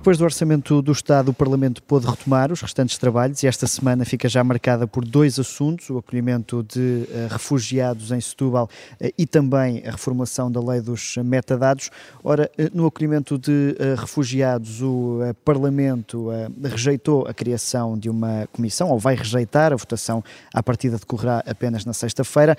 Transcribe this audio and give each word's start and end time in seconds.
Depois 0.00 0.16
do 0.16 0.24
Orçamento 0.24 0.80
do 0.80 0.92
Estado, 0.92 1.30
o 1.30 1.34
Parlamento 1.34 1.82
pôde 1.82 2.06
retomar 2.06 2.50
os 2.50 2.62
restantes 2.62 2.96
trabalhos 2.96 3.42
e 3.42 3.46
esta 3.46 3.66
semana 3.66 4.02
fica 4.02 4.30
já 4.30 4.42
marcada 4.42 4.86
por 4.86 5.04
dois 5.04 5.38
assuntos: 5.38 5.90
o 5.90 5.98
acolhimento 5.98 6.62
de 6.62 7.06
uh, 7.06 7.28
refugiados 7.30 8.10
em 8.10 8.18
Setúbal 8.18 8.64
uh, 8.98 9.12
e 9.18 9.26
também 9.26 9.82
a 9.86 9.90
reformulação 9.90 10.50
da 10.50 10.58
lei 10.58 10.80
dos 10.80 11.18
metadados. 11.18 11.90
Ora, 12.24 12.50
uh, 12.58 12.70
no 12.74 12.86
acolhimento 12.86 13.36
de 13.36 13.76
refugiados, 13.98 14.80
o 14.80 15.18
Parlamento 15.44 16.28
rejeitou 16.64 17.26
a 17.28 17.34
criação 17.34 17.98
de 17.98 18.08
uma 18.08 18.48
comissão, 18.54 18.88
ou 18.88 18.98
vai 18.98 19.14
rejeitar, 19.14 19.70
a 19.70 19.76
votação 19.76 20.24
à 20.54 20.62
partida 20.62 20.96
decorrerá 20.96 21.44
apenas 21.46 21.84
na 21.84 21.92
sexta-feira, 21.92 22.56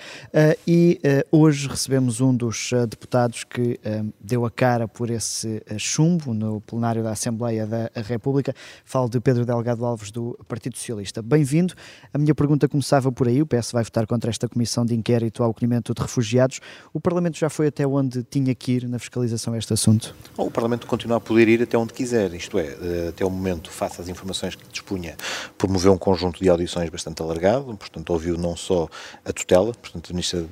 e 0.67 0.99
hoje 1.31 1.67
recebemos 1.67 2.21
um 2.21 2.35
dos 2.35 2.69
deputados 2.87 3.43
que 3.43 3.79
deu 4.19 4.45
a 4.45 4.51
cara 4.51 4.87
por 4.87 5.09
esse 5.09 5.63
chumbo 5.77 6.33
no 6.33 6.61
plenário 6.61 7.01
da 7.01 7.11
Assembleia 7.11 7.30
da 7.65 7.89
República. 7.95 8.53
Falo 8.85 9.09
de 9.09 9.19
Pedro 9.19 9.45
Delgado 9.45 9.85
Alves, 9.85 10.11
do 10.11 10.37
Partido 10.47 10.77
Socialista. 10.77 11.21
Bem-vindo. 11.21 11.73
A 12.13 12.17
minha 12.17 12.35
pergunta 12.35 12.67
começava 12.67 13.11
por 13.11 13.27
aí. 13.27 13.41
O 13.41 13.45
PS 13.45 13.71
vai 13.71 13.83
votar 13.83 14.05
contra 14.05 14.29
esta 14.29 14.47
comissão 14.47 14.85
de 14.85 14.93
inquérito 14.95 15.43
ao 15.43 15.51
acolhimento 15.51 15.93
de 15.93 16.01
refugiados. 16.01 16.59
O 16.93 16.99
Parlamento 16.99 17.37
já 17.37 17.49
foi 17.49 17.67
até 17.67 17.85
onde 17.85 18.23
tinha 18.23 18.53
que 18.53 18.73
ir 18.73 18.87
na 18.87 18.99
fiscalização 18.99 19.53
a 19.53 19.57
este 19.57 19.73
assunto? 19.73 20.15
O 20.37 20.51
Parlamento 20.51 20.87
continua 20.87 21.17
a 21.17 21.19
poder 21.19 21.47
ir 21.47 21.61
até 21.61 21.77
onde 21.77 21.93
quiser, 21.93 22.33
isto 22.33 22.59
é, 22.59 22.67
eh, 22.81 23.07
até 23.09 23.25
o 23.25 23.29
momento, 23.29 23.71
face 23.71 24.01
às 24.01 24.07
informações 24.07 24.55
que 24.55 24.67
dispunha, 24.69 25.15
promoveu 25.57 25.93
um 25.93 25.97
conjunto 25.97 26.41
de 26.41 26.49
audições 26.49 26.89
bastante 26.89 27.21
alargado, 27.21 27.75
portanto, 27.77 28.09
ouviu 28.11 28.37
não 28.37 28.55
só 28.55 28.87
a 29.23 29.31
tutela, 29.31 29.73
portanto, 29.73 30.09
a 30.09 30.13
Ministra 30.13 30.45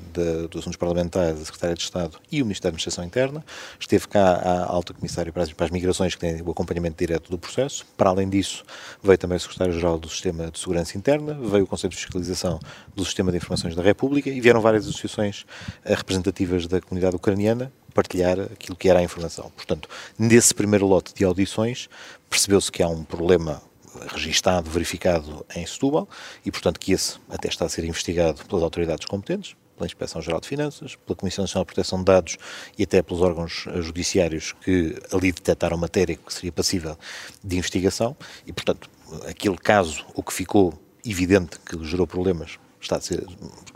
dos 0.50 0.62
Assuntos 0.62 0.78
Parlamentares, 0.78 1.42
a 1.42 1.46
Secretária 1.46 1.76
de 1.76 1.84
Estado 1.84 2.18
e 2.32 2.42
o 2.42 2.46
Ministro 2.46 2.64
da 2.64 2.70
Administração 2.70 3.04
Interna, 3.04 3.44
esteve 3.80 4.08
cá 4.08 4.34
a 4.36 4.66
Alta 4.66 4.94
Comissária 4.94 5.32
para 5.32 5.44
as 5.44 5.72
Migrações, 5.72 6.16
que 6.16 6.22
tem 6.22 6.42
o 6.42 6.52
acompanhamento 6.52 6.69
direto 6.98 7.30
do 7.30 7.38
processo. 7.38 7.86
Para 7.98 8.10
além 8.10 8.30
disso, 8.30 8.64
veio 9.02 9.18
também 9.18 9.38
o 9.38 9.40
Secretário-Geral 9.40 9.98
do 9.98 10.10
Sistema 10.10 10.52
de 10.52 10.60
Segurança 10.60 10.98
Interna, 10.98 11.34
veio 11.34 11.64
o 11.64 11.68
Conselho 11.68 11.92
de 11.92 11.98
Fiscalização 11.98 12.60
do 12.96 13.04
Sistema 13.04 13.32
de 13.32 13.38
Informações 13.38 13.76
da 13.76 13.82
República 13.82 14.30
e 14.30 14.40
vieram 14.40 14.62
várias 14.62 14.88
associações 14.88 15.46
eh, 15.84 15.96
representativas 15.96 16.68
da 16.68 16.80
comunidade 16.82 17.16
ucraniana 17.16 17.72
partilhar 17.94 18.40
aquilo 18.40 18.78
que 18.78 18.90
era 18.90 19.00
a 19.00 19.04
informação. 19.04 19.52
Portanto, 19.56 19.90
nesse 20.18 20.54
primeiro 20.54 20.86
lote 20.86 21.14
de 21.14 21.24
audições, 21.26 21.90
percebeu-se 22.30 22.72
que 22.72 22.84
há 22.84 22.88
um 22.88 23.04
problema 23.04 23.62
registado, 24.08 24.70
verificado 24.70 25.46
em 25.56 25.66
Setúbal 25.66 26.08
e, 26.46 26.52
portanto, 26.52 26.80
que 26.80 26.92
esse 26.92 27.18
até 27.30 27.48
está 27.48 27.66
a 27.66 27.70
ser 27.70 27.84
investigado 27.84 28.46
pelas 28.46 28.64
autoridades 28.64 29.06
competentes, 29.06 29.56
pela 29.80 29.88
Inspeção 29.88 30.22
Geral 30.22 30.42
de 30.42 30.48
Finanças, 30.48 30.96
pela 30.96 31.16
Comissão 31.16 31.44
Nacional 31.44 31.64
de 31.64 31.74
Proteção 31.74 32.00
de 32.00 32.06
Dados 32.06 32.38
e 32.78 32.84
até 32.84 33.02
pelos 33.02 33.22
órgãos 33.22 33.66
judiciários 33.78 34.54
que 34.62 34.96
ali 35.12 35.32
detectaram 35.32 35.78
matéria 35.78 36.18
que 36.18 36.34
seria 36.34 36.52
passível 36.52 36.98
de 37.42 37.58
investigação. 37.58 38.16
E, 38.46 38.52
portanto, 38.52 38.90
aquele 39.28 39.58
caso, 39.58 40.06
o 40.14 40.22
que 40.22 40.34
ficou 40.34 40.74
evidente 41.06 41.58
que 41.60 41.82
gerou 41.86 42.06
problemas, 42.06 42.60
está 42.82 42.98
a, 42.98 43.02
ser, 43.02 43.26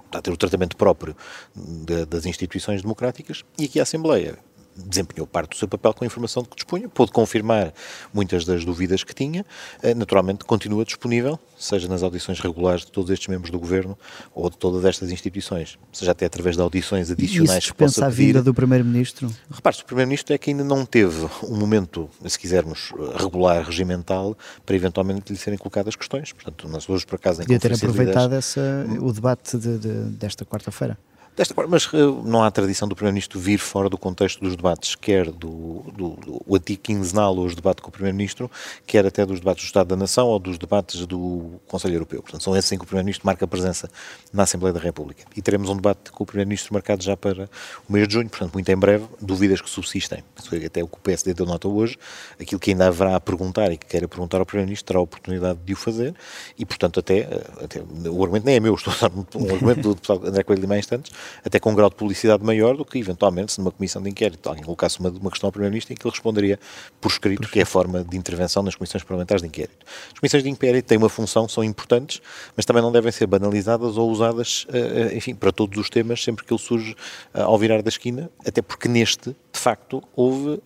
está 0.05 0.19
a 0.19 0.21
ter 0.21 0.31
o 0.31 0.37
tratamento 0.37 0.75
próprio 0.75 1.15
de, 1.55 2.05
das 2.05 2.25
instituições 2.25 2.81
democráticas 2.81 3.43
e 3.57 3.65
aqui 3.65 3.79
a 3.79 3.83
Assembleia 3.83 4.37
desempenhou 4.75 5.27
parte 5.27 5.51
do 5.51 5.55
seu 5.57 5.67
papel 5.67 5.93
com 5.93 6.03
a 6.03 6.07
informação 6.07 6.43
de 6.43 6.49
que 6.49 6.55
dispunha, 6.55 6.89
pôde 6.89 7.11
confirmar 7.11 7.73
muitas 8.13 8.45
das 8.45 8.65
dúvidas 8.65 9.03
que 9.03 9.13
tinha, 9.13 9.45
eh, 9.81 9.93
naturalmente 9.93 10.43
continua 10.45 10.83
disponível, 10.83 11.39
seja 11.57 11.87
nas 11.87 12.03
audições 12.03 12.39
regulares 12.39 12.85
de 12.85 12.91
todos 12.91 13.09
estes 13.09 13.27
membros 13.27 13.51
do 13.51 13.59
Governo 13.59 13.97
ou 14.33 14.49
de 14.49 14.57
todas 14.57 14.85
estas 14.85 15.11
instituições, 15.11 15.77
seja 15.91 16.11
até 16.11 16.25
através 16.25 16.55
de 16.55 16.61
audições 16.61 17.11
adicionais. 17.11 17.63
E 17.63 17.67
isso 17.67 17.75
pensa 17.75 18.05
a 18.05 18.09
vinda 18.09 18.41
do 18.41 18.53
Primeiro-Ministro? 18.53 19.33
Repare, 19.49 19.77
o 19.81 19.85
Primeiro-Ministro 19.85 20.33
é 20.33 20.37
que 20.37 20.49
ainda 20.49 20.63
não 20.63 20.85
teve 20.85 21.27
um 21.43 21.55
momento, 21.55 22.09
se 22.25 22.37
quisermos, 22.37 22.91
regular, 23.15 23.63
regimental, 23.63 24.37
para 24.65 24.75
eventualmente 24.75 25.31
lhe 25.31 25.37
serem 25.37 25.57
colocadas 25.57 25.95
questões. 25.95 26.31
Portanto, 26.31 26.67
nas 26.67 26.89
hoje, 26.89 27.05
por 27.05 27.15
acaso, 27.15 27.41
em 27.41 27.45
Podia 27.45 27.59
ter 27.59 27.73
aproveitado 27.73 28.33
essa, 28.33 28.85
o 28.99 29.11
debate 29.11 29.57
de, 29.57 29.77
de, 29.77 29.89
desta 30.11 30.45
quarta-feira. 30.45 30.97
Desta 31.35 31.55
forma, 31.55 31.71
mas 31.71 31.91
uh, 31.91 32.21
não 32.23 32.43
há 32.43 32.51
tradição 32.51 32.87
do 32.87 32.95
Primeiro-Ministro 32.95 33.39
vir 33.39 33.57
fora 33.57 33.89
do 33.89 33.97
contexto 33.97 34.39
dos 34.39 34.55
debates, 34.55 34.93
quer 34.93 35.31
do, 35.31 35.83
do, 35.91 36.09
do 36.09 36.43
o 36.45 36.55
antigo 36.55 36.79
quinzenal, 36.79 37.35
hoje 37.35 37.55
debate 37.55 37.81
com 37.81 37.89
o 37.89 37.91
Primeiro-Ministro, 37.91 38.51
quer 38.85 39.03
até 39.03 39.25
dos 39.25 39.39
debates 39.39 39.63
do 39.63 39.65
Estado 39.65 39.87
da 39.87 39.95
Nação 39.95 40.27
ou 40.27 40.37
dos 40.37 40.59
debates 40.59 41.07
do 41.07 41.59
Conselho 41.67 41.95
Europeu. 41.95 42.21
Portanto, 42.21 42.43
são 42.43 42.55
esses 42.55 42.71
em 42.71 42.77
que 42.77 42.83
o 42.83 42.85
Primeiro-Ministro 42.85 43.25
marca 43.25 43.47
presença 43.47 43.89
na 44.31 44.43
Assembleia 44.43 44.73
da 44.73 44.79
República. 44.79 45.23
E 45.35 45.41
teremos 45.41 45.69
um 45.69 45.75
debate 45.75 46.11
com 46.11 46.23
o 46.23 46.27
Primeiro-Ministro 46.27 46.71
marcado 46.71 47.03
já 47.03 47.17
para 47.17 47.49
o 47.89 47.93
mês 47.93 48.07
de 48.07 48.13
junho, 48.13 48.29
portanto, 48.29 48.53
muito 48.53 48.69
em 48.69 48.77
breve, 48.77 49.05
dúvidas 49.19 49.59
que 49.59 49.69
subsistem. 49.69 50.23
Até 50.63 50.83
o 50.83 50.87
que 50.87 50.97
o 50.97 50.99
PSD 50.99 51.33
deu 51.33 51.47
nota 51.47 51.67
hoje, 51.67 51.97
aquilo 52.39 52.59
que 52.59 52.69
ainda 52.69 52.87
haverá 52.87 53.15
a 53.15 53.19
perguntar 53.19 53.71
e 53.71 53.77
que 53.77 53.87
queira 53.87 54.07
perguntar 54.07 54.37
ao 54.37 54.45
Primeiro-Ministro 54.45 54.85
terá 54.85 54.99
a 54.99 55.01
oportunidade 55.01 55.57
de 55.65 55.73
o 55.73 55.75
fazer 55.75 56.13
e, 56.59 56.63
portanto, 56.63 56.99
até, 56.99 57.21
eh, 57.21 57.43
até 57.63 57.81
o 57.81 58.21
argumento 58.21 58.45
nem 58.45 58.57
é 58.57 58.59
meu, 58.59 58.75
estou 58.75 58.93
a 58.93 58.97
dar 59.07 59.11
um 59.17 59.51
argumento 59.51 59.81
do 59.81 59.95
deputado 59.95 60.27
André 60.27 60.43
Coelho 60.43 60.61
Lima 60.61 60.77
instantes, 60.77 61.11
até 61.43 61.59
com 61.59 61.71
um 61.71 61.75
grau 61.75 61.89
de 61.89 61.95
publicidade 61.95 62.43
maior 62.43 62.75
do 62.75 62.85
que, 62.85 62.97
eventualmente, 62.97 63.53
se 63.53 63.59
numa 63.59 63.71
comissão 63.71 64.01
de 64.01 64.09
inquérito 64.09 64.47
alguém 64.47 64.63
colocasse 64.63 64.99
uma, 64.99 65.09
uma 65.09 65.29
questão 65.29 65.47
ao 65.47 65.51
Primeiro-Ministro 65.51 65.93
em 65.93 65.97
que 65.97 66.05
ele 66.05 66.11
responderia 66.11 66.59
por 66.99 67.11
escrito, 67.11 67.47
que 67.49 67.59
é 67.59 67.63
a 67.63 67.65
forma 67.65 68.03
de 68.03 68.17
intervenção 68.17 68.63
nas 68.63 68.75
comissões 68.75 69.03
parlamentares 69.03 69.41
de 69.41 69.47
inquérito. 69.47 69.85
As 70.13 70.19
comissões 70.19 70.43
de 70.43 70.49
inquérito 70.49 70.85
têm 70.85 70.97
uma 70.97 71.09
função, 71.09 71.47
são 71.47 71.63
importantes, 71.63 72.21
mas 72.55 72.65
também 72.65 72.81
não 72.81 72.91
devem 72.91 73.11
ser 73.11 73.27
banalizadas 73.27 73.97
ou 73.97 74.09
usadas, 74.09 74.65
eh, 74.71 75.09
eh, 75.11 75.17
enfim, 75.17 75.35
para 75.35 75.51
todos 75.51 75.77
os 75.77 75.89
temas, 75.89 76.23
sempre 76.23 76.45
que 76.45 76.53
ele 76.53 76.61
surge 76.61 76.95
eh, 77.33 77.41
ao 77.41 77.57
virar 77.57 77.81
da 77.81 77.89
esquina, 77.89 78.29
até 78.45 78.61
porque 78.61 78.87
neste, 78.87 79.29
de 79.29 79.59
facto, 79.59 80.03
houve 80.15 80.61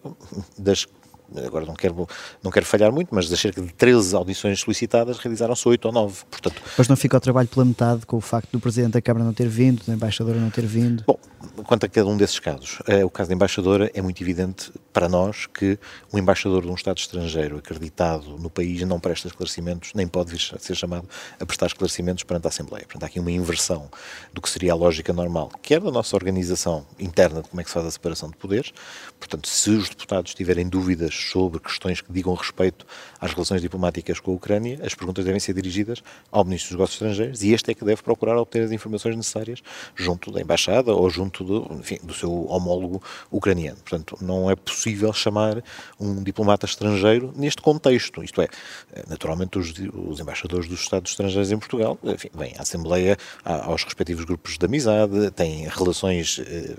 das 0.58 0.86
agora 1.36 1.66
não 1.66 1.74
quero, 1.74 2.08
não 2.44 2.52
quero 2.52 2.66
falhar 2.66 2.92
muito, 2.92 3.14
mas 3.14 3.30
das 3.30 3.40
cerca 3.40 3.62
de 3.62 3.74
13 3.74 4.16
audições 4.16 4.60
solicitadas, 4.60 5.18
realizaram-se 5.18 5.68
8 5.68 5.86
ou 5.86 5.92
9. 5.92 6.26
Portanto, 6.30 6.62
mas 6.78 6.88
não 6.88 6.96
fica 6.96 7.18
o 7.18 7.20
trabalho 7.20 7.48
pela 7.48 7.66
metade 7.66 8.06
com 8.06 8.18
o 8.18 8.22
facto 8.22 8.52
do 8.52 8.60
Presidente 8.60 8.94
da 8.94 9.02
Câmara 9.02 9.26
não 9.26 9.34
ter 9.34 9.48
vindo, 9.48 9.84
da 9.86 9.94
Embaixadora 9.94 10.40
não 10.40 10.50
ter 10.50 10.66
vindo? 10.66 11.04
Bom, 11.06 11.20
quanto 11.64 11.86
a 11.86 11.90
cada 11.90 12.08
um 12.08 12.18
desses 12.18 12.40
casos, 12.40 12.80
é, 12.88 13.04
o 13.04 13.10
caso 13.10 13.30
da 13.30 13.36
Embaixadora 13.36 13.92
é 13.94 14.02
muito 14.02 14.22
evidente 14.22 14.72
para 14.98 15.08
nós 15.08 15.46
que 15.46 15.78
o 16.12 16.18
Embaixador 16.18 16.64
de 16.64 16.70
um 16.70 16.74
Estado 16.74 16.98
estrangeiro 16.98 17.60
acreditado 17.60 18.36
no 18.40 18.50
país 18.50 18.82
não 18.82 19.00
presta 19.00 19.28
esclarecimentos, 19.28 19.92
nem 19.94 20.08
pode 20.08 20.32
vir 20.32 20.42
a 20.56 20.58
ser 20.58 20.74
chamado 20.74 21.08
a 21.40 21.46
prestar 21.46 21.68
esclarecimentos 21.68 22.24
perante 22.24 22.48
a 22.48 22.50
Assembleia. 22.50 22.84
Portanto, 22.84 23.04
há 23.04 23.06
aqui 23.06 23.20
uma 23.20 23.30
inversão 23.30 23.92
do 24.34 24.42
que 24.42 24.50
seria 24.50 24.72
a 24.72 24.76
lógica 24.76 25.14
normal, 25.14 25.52
quer 25.62 25.80
da 25.82 25.92
nossa 25.92 26.16
organização 26.16 26.84
interna 26.98 27.44
de 27.44 27.50
como 27.50 27.62
é 27.62 27.64
que 27.64 27.70
se 27.70 27.76
faz 27.76 27.86
a 27.86 27.92
separação 27.92 28.28
de 28.28 28.38
poderes, 28.38 28.74
portanto, 29.20 29.48
se 29.48 29.70
os 29.70 29.88
deputados 29.88 30.34
tiverem 30.34 30.68
dúvidas 30.68 31.14
sobre 31.14 31.60
questões 31.60 32.02
que 32.02 32.12
digam 32.12 32.34
respeito 32.34 32.84
às 33.22 33.32
relações 33.34 33.62
diplomáticas 33.62 34.20
com 34.20 34.32
a 34.32 34.34
Ucrânia, 34.34 34.80
as 34.84 34.96
perguntas 34.96 35.24
devem 35.24 35.40
ser 35.40 35.54
dirigidas 35.54 36.02
ao 36.32 36.44
Ministro 36.44 36.70
dos 36.70 36.78
Negócios 36.78 36.96
Estrangeiros 36.96 37.44
e 37.44 37.54
este 37.54 37.70
é 37.70 37.76
que 37.76 37.86
deve 37.86 38.02
procurar 38.02 38.36
obter 38.36 38.64
as 38.64 38.72
informações 38.72 39.16
necessárias 39.16 39.62
junto 39.96 40.32
da 40.32 40.42
Embaixada 40.42 40.92
ou 40.92 41.08
junto 41.08 41.44
do, 41.44 41.72
enfim, 41.76 42.00
do 42.02 42.16
seu 42.16 42.48
homólogo 42.48 43.00
ucraniano. 43.30 43.78
Portanto, 43.78 44.18
não 44.22 44.50
é 44.50 44.56
possível 44.56 44.87
chamar 45.14 45.64
um 46.00 46.24
diplomata 46.24 46.66
estrangeiro 46.66 47.34
neste 47.36 47.62
contexto, 47.62 48.24
isto 48.24 48.42
é, 48.42 48.48
naturalmente 49.08 49.58
os, 49.58 49.74
os 49.94 50.20
embaixadores 50.20 50.68
dos 50.68 50.82
Estados 50.82 51.12
estrangeiros 51.12 51.52
em 51.52 51.58
Portugal 51.58 51.98
enfim, 52.04 52.30
vêm 52.34 52.54
à 52.58 52.62
Assembleia, 52.62 53.18
aos 53.44 53.84
respectivos 53.84 54.26
grupos 54.26 54.58
de 54.58 54.66
amizade, 54.66 55.32
têm 55.32 55.68
relações 55.68 56.42
eh, 56.46 56.76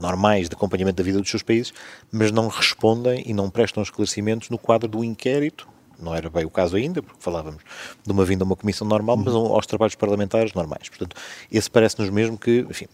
normais 0.00 0.48
de 0.48 0.54
acompanhamento 0.54 0.96
da 0.96 1.04
vida 1.04 1.20
dos 1.20 1.28
seus 1.28 1.42
países, 1.42 1.72
mas 2.10 2.30
não 2.30 2.48
respondem 2.48 3.22
e 3.26 3.34
não 3.34 3.50
prestam 3.50 3.82
esclarecimentos 3.82 4.50
no 4.50 4.58
quadro 4.58 4.88
do 4.88 5.04
inquérito 5.04 5.68
não 6.02 6.14
era 6.14 6.28
bem 6.28 6.44
o 6.44 6.50
caso 6.50 6.76
ainda, 6.76 7.00
porque 7.00 7.20
falávamos 7.20 7.62
de 8.04 8.10
uma 8.10 8.24
vinda 8.24 8.42
a 8.44 8.46
uma 8.46 8.56
comissão 8.56 8.86
normal, 8.86 9.16
mas 9.16 9.34
uhum. 9.34 9.54
aos 9.54 9.66
trabalhos 9.66 9.94
parlamentares 9.94 10.52
normais. 10.52 10.88
Portanto, 10.88 11.16
esse 11.50 11.70
parece-nos 11.70 12.10
mesmo 12.10 12.36
que, 12.36 12.66
enfim, 12.68 12.88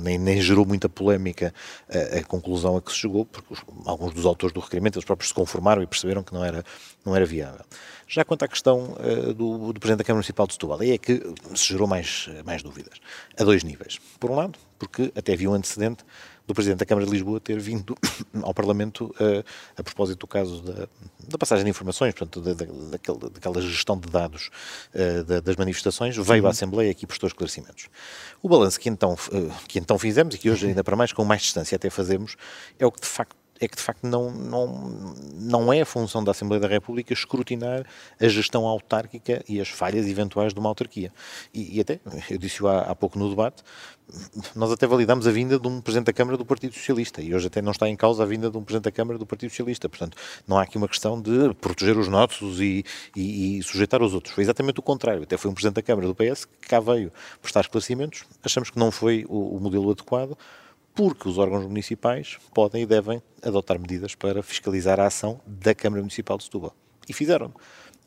nem, 0.00 0.18
nem 0.18 0.40
gerou 0.40 0.64
muita 0.66 0.88
polémica 0.88 1.52
a, 1.88 2.18
a, 2.18 2.24
conclusão 2.24 2.76
a 2.76 2.82
que 2.82 2.90
se 2.90 2.98
chegou, 2.98 3.24
porque 3.24 3.52
os, 3.52 3.60
alguns 3.86 4.14
dos 4.14 4.26
autores 4.26 4.52
do 4.52 4.60
requerimento, 4.60 4.96
eles 4.96 5.04
próprios 5.04 5.28
se 5.28 5.34
conformaram 5.34 5.82
e 5.82 5.86
perceberam 5.86 6.22
que 6.22 6.32
não 6.32 6.44
era, 6.44 6.64
não 7.04 7.14
era 7.14 7.24
viável. 7.24 7.64
Já 8.06 8.24
quanto 8.24 8.44
à 8.44 8.48
questão 8.48 8.96
uh, 8.98 9.32
do, 9.32 9.72
do 9.72 9.80
Presidente 9.80 9.98
da 9.98 10.04
Câmara 10.04 10.18
Municipal 10.18 10.46
de 10.46 10.54
Setúbal, 10.54 10.80
aí 10.80 10.92
é 10.92 10.98
que 10.98 11.22
se 11.54 11.68
gerou 11.68 11.86
mais, 11.86 12.28
mais 12.44 12.62
dúvidas, 12.62 12.98
a 13.38 13.44
dois 13.44 13.62
níveis. 13.62 14.00
Por 14.18 14.30
um 14.30 14.34
lado, 14.34 14.58
porque 14.78 15.12
até 15.14 15.34
havia 15.34 15.50
um 15.50 15.54
antecedente 15.54 16.04
do 16.46 16.54
Presidente 16.54 16.78
da 16.78 16.86
Câmara 16.86 17.06
de 17.06 17.12
Lisboa 17.12 17.40
ter 17.40 17.58
vindo 17.58 17.96
ao 18.42 18.54
Parlamento 18.54 19.06
uh, 19.06 19.44
a 19.76 19.82
propósito 19.82 20.20
do 20.20 20.26
caso 20.26 20.62
da, 20.62 20.88
da 21.28 21.38
passagem 21.38 21.64
de 21.64 21.70
informações, 21.70 22.14
portanto, 22.14 22.40
da, 22.40 22.54
daquela, 22.90 23.30
daquela 23.30 23.60
gestão 23.60 23.98
de 23.98 24.08
dados 24.08 24.50
da, 25.26 25.40
das 25.40 25.56
manifestações, 25.56 26.16
veio 26.16 26.42
à 26.42 26.44
uhum. 26.44 26.50
Assembleia 26.50 26.90
e 26.90 27.06
prestou 27.06 27.26
esclarecimentos. 27.26 27.88
O 28.42 28.48
balanço 28.48 28.78
que 28.80 28.88
então, 28.88 29.14
uh, 29.14 29.52
que 29.68 29.78
então 29.78 29.98
fizemos, 29.98 30.34
e 30.34 30.38
que 30.38 30.50
hoje 30.50 30.66
ainda 30.66 30.82
para 30.82 30.96
mais 30.96 31.12
com 31.12 31.24
mais 31.24 31.42
distância 31.42 31.76
até 31.76 31.90
fazemos, 31.90 32.36
é 32.78 32.86
o 32.86 32.92
que 32.92 33.00
de 33.00 33.06
facto 33.06 33.39
é 33.60 33.68
que 33.68 33.76
de 33.76 33.82
facto 33.82 34.06
não, 34.06 34.30
não, 34.30 35.14
não 35.34 35.72
é 35.72 35.82
a 35.82 35.86
função 35.86 36.24
da 36.24 36.30
Assembleia 36.30 36.60
da 36.60 36.68
República 36.68 37.12
escrutinar 37.12 37.84
a 38.18 38.28
gestão 38.28 38.66
autárquica 38.66 39.44
e 39.48 39.60
as 39.60 39.68
falhas 39.68 40.06
eventuais 40.06 40.54
de 40.54 40.58
uma 40.58 40.68
autarquia. 40.68 41.12
E, 41.52 41.76
e 41.76 41.80
até, 41.80 42.00
eu 42.30 42.38
disse-o 42.38 42.66
há, 42.66 42.82
há 42.82 42.94
pouco 42.94 43.18
no 43.18 43.28
debate, 43.28 43.62
nós 44.56 44.72
até 44.72 44.86
validamos 44.86 45.26
a 45.26 45.30
vinda 45.30 45.58
de 45.58 45.68
um 45.68 45.80
Presidente 45.80 46.06
da 46.06 46.12
Câmara 46.12 46.36
do 46.36 46.44
Partido 46.44 46.74
Socialista 46.74 47.20
e 47.22 47.34
hoje 47.34 47.46
até 47.46 47.62
não 47.62 47.72
está 47.72 47.88
em 47.88 47.94
causa 47.94 48.22
a 48.22 48.26
vinda 48.26 48.50
de 48.50 48.56
um 48.56 48.64
Presidente 48.64 48.84
da 48.84 48.92
Câmara 48.92 49.18
do 49.18 49.26
Partido 49.26 49.50
Socialista. 49.50 49.88
Portanto, 49.88 50.16
não 50.48 50.58
há 50.58 50.62
aqui 50.62 50.76
uma 50.76 50.88
questão 50.88 51.20
de 51.20 51.54
proteger 51.60 51.96
os 51.96 52.08
nossos 52.08 52.60
e, 52.60 52.84
e, 53.14 53.58
e 53.58 53.62
sujeitar 53.62 54.02
os 54.02 54.14
outros. 54.14 54.34
Foi 54.34 54.42
exatamente 54.42 54.80
o 54.80 54.82
contrário. 54.82 55.22
Até 55.22 55.36
foi 55.36 55.50
um 55.50 55.54
Presidente 55.54 55.76
da 55.76 55.82
Câmara 55.82 56.06
do 56.06 56.14
PS 56.14 56.44
que 56.44 56.68
cá 56.68 56.80
veio 56.80 57.12
prestar 57.40 57.60
esclarecimentos. 57.60 58.24
Achamos 58.42 58.70
que 58.70 58.78
não 58.78 58.90
foi 58.90 59.24
o, 59.28 59.56
o 59.56 59.60
modelo 59.60 59.90
adequado 59.90 60.36
porque 60.94 61.28
os 61.28 61.38
órgãos 61.38 61.64
municipais 61.64 62.38
podem 62.54 62.82
e 62.82 62.86
devem 62.86 63.22
adotar 63.42 63.78
medidas 63.78 64.14
para 64.14 64.42
fiscalizar 64.42 65.00
a 65.00 65.06
ação 65.06 65.40
da 65.46 65.74
Câmara 65.74 66.02
Municipal 66.02 66.36
de 66.36 66.44
Setúbal. 66.44 66.74
E 67.08 67.12
fizeram 67.12 67.52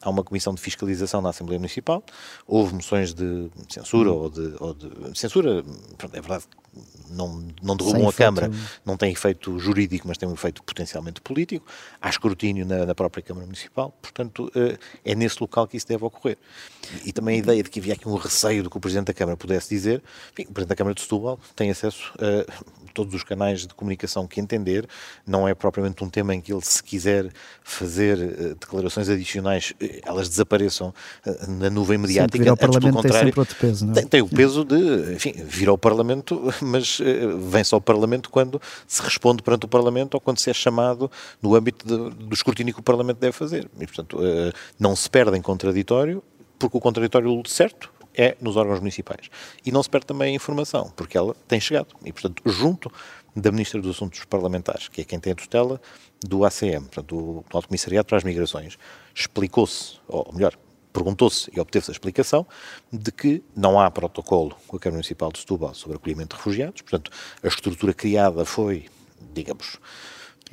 há 0.04 0.10
uma 0.10 0.24
comissão 0.24 0.54
de 0.54 0.62
fiscalização 0.62 1.22
na 1.22 1.30
Assembleia 1.30 1.60
Municipal, 1.60 2.04
houve 2.46 2.74
moções 2.76 3.14
de 3.14 3.50
censura 3.70 4.12
ou 4.12 4.30
de, 4.30 4.54
ou 4.60 4.74
de 4.74 5.18
censura, 5.18 5.64
é 6.12 6.22
verdade, 6.22 6.46
não, 7.10 7.48
não 7.62 7.78
derrubam 7.78 8.10
a 8.10 8.14
Câmara, 8.14 8.52
não 8.86 8.98
tem 8.98 9.12
efeito 9.12 9.58
jurídico, 9.60 10.08
mas 10.08 10.18
tem 10.18 10.28
um 10.28 10.34
efeito 10.34 10.64
potencialmente 10.64 11.22
político, 11.22 11.66
há 12.02 12.10
escrutínio 12.10 12.66
na, 12.66 12.86
na 12.86 12.96
própria 12.96 13.22
Câmara 13.22 13.46
Municipal, 13.46 13.94
portanto 14.02 14.52
uh, 14.56 14.78
é 15.06 15.16
nesse 15.16 15.38
local 15.40 15.68
que 15.68 15.78
isso 15.78 15.88
deve 15.88 16.04
ocorrer. 16.04 16.38
E, 17.06 17.14
também 17.14 17.36
a 17.36 17.40
ideia 17.40 17.64
de 17.64 17.70
que 17.70 17.80
havia 17.80 17.94
aqui 17.94 18.08
um 18.08 18.16
receio 18.16 18.64
do 18.64 18.70
que 18.70 18.78
o 18.78 18.80
Presidente 18.80 19.08
da 19.08 19.14
Câmara 19.14 19.38
pudesse 19.38 19.70
dizer, 19.70 20.02
enfim, 20.32 20.44
o 20.50 20.54
Presidente 20.54 20.70
da 20.70 20.76
Câmara 20.76 20.96
de 20.96 21.02
Setúbal 21.02 21.40
tem 21.56 21.70
acesso 21.70 22.14
a 22.18 22.92
todos 22.94 23.14
os 23.14 23.24
canais 23.24 23.62
de 23.62 23.74
comunicação 23.74 24.28
que 24.28 24.40
entender, 24.40 24.88
não 25.26 25.48
é 25.48 25.54
propriamente 25.54 26.04
um 26.04 26.10
tema 26.10 26.34
em 26.34 26.42
que 26.42 26.52
ele, 26.52 26.62
se 26.62 26.82
quiser 26.82 27.32
fazer 27.64 28.18
uh, 28.18 28.56
declarações 28.56 29.10
adicionais, 29.10 29.74
uh, 29.82 29.93
elas 30.04 30.30
desapareçam 30.30 30.94
uh, 31.25 31.51
na 31.51 31.69
nuvem 31.69 31.98
mediática. 31.98 32.38
Sim, 32.38 32.44
vir 32.44 32.50
ao 32.50 32.57
Parlamento 32.57 33.01
tem 33.01 33.12
sempre 33.12 33.40
outro 33.40 33.56
peso, 33.56 33.86
não 33.86 33.92
é? 33.92 33.95
Tem, 33.95 34.07
tem 34.07 34.22
o 34.22 34.28
peso 34.28 34.63
de, 34.63 35.13
enfim, 35.13 35.34
vir 35.45 35.69
ao 35.69 35.78
Parlamento, 35.78 36.54
mas 36.62 37.00
vem-se 37.50 37.74
ao 37.74 37.81
Parlamento 37.81 38.30
quando 38.30 38.62
se 38.88 39.01
responde 39.01 39.42
perante 39.42 39.66
o 39.66 39.68
Parlamento 39.68 40.16
ou 40.16 40.22
quando 40.22 40.40
se 40.40 40.50
é 40.50 40.54
chamado 40.54 41.10
no 41.42 41.56
âmbito 41.56 41.86
de, 41.86 42.25
do 42.25 42.34
escrutínio 42.34 42.74
que 42.74 42.80
o 42.80 42.84
Parlamento 42.84 43.18
deve 43.18 43.34
fazer. 43.34 43.69
E, 43.80 43.86
portanto, 43.86 44.18
não 44.80 44.95
se 44.95 45.10
perde 45.10 45.38
em 45.38 45.42
contraditório, 45.42 46.24
porque 46.57 46.78
o 46.78 46.80
contraditório 46.80 47.42
certo 47.46 47.92
é 48.16 48.38
nos 48.39 48.56
órgãos 48.56 48.80
municipais. 48.80 49.30
E 49.66 49.72
não 49.72 49.81
se 49.81 49.89
perde 49.89 50.06
também 50.06 50.34
a 50.34 50.36
informação, 50.36 50.92
porque 50.96 51.18
ela 51.18 51.36
tem 51.48 51.60
chegado. 51.60 51.88
E, 52.06 52.13
portanto, 52.13 52.42
junto 52.46 52.92
da 53.36 53.52
Ministra 53.52 53.82
dos 53.82 53.96
Assuntos 53.96 54.24
Parlamentares, 54.26 54.88
que 54.88 55.02
é 55.02 55.04
quem 55.04 55.20
tem 55.20 55.34
a 55.34 55.36
tutela 55.36 55.82
do 56.24 56.46
ACM, 56.46 56.86
portanto, 56.86 57.16
do 57.16 57.46
Alto 57.54 57.68
Comissariado 57.68 58.08
para 58.08 58.18
as 58.18 58.24
Migrações, 58.24 58.78
explicou-se, 59.14 59.98
ou 60.08 60.32
melhor, 60.34 60.58
perguntou-se 60.92 61.50
e 61.56 61.60
obteve-se 61.60 61.92
a 61.92 61.94
explicação 61.94 62.46
de 62.92 63.12
que 63.12 63.44
não 63.56 63.80
há 63.80 63.90
protocolo 63.90 64.56
com 64.68 64.78
a 64.78 64.80
Câmara 64.80 64.98
Municipal 64.98 65.32
de 65.32 65.40
Setúbal 65.40 65.74
sobre 65.74 65.98
acolhimento 65.98 66.36
de 66.36 66.38
refugiados, 66.38 66.82
portanto, 66.82 67.12
a 67.42 67.48
estrutura 67.48 67.94
criada 67.94 68.46
foi, 68.46 68.86
digamos, 69.34 69.80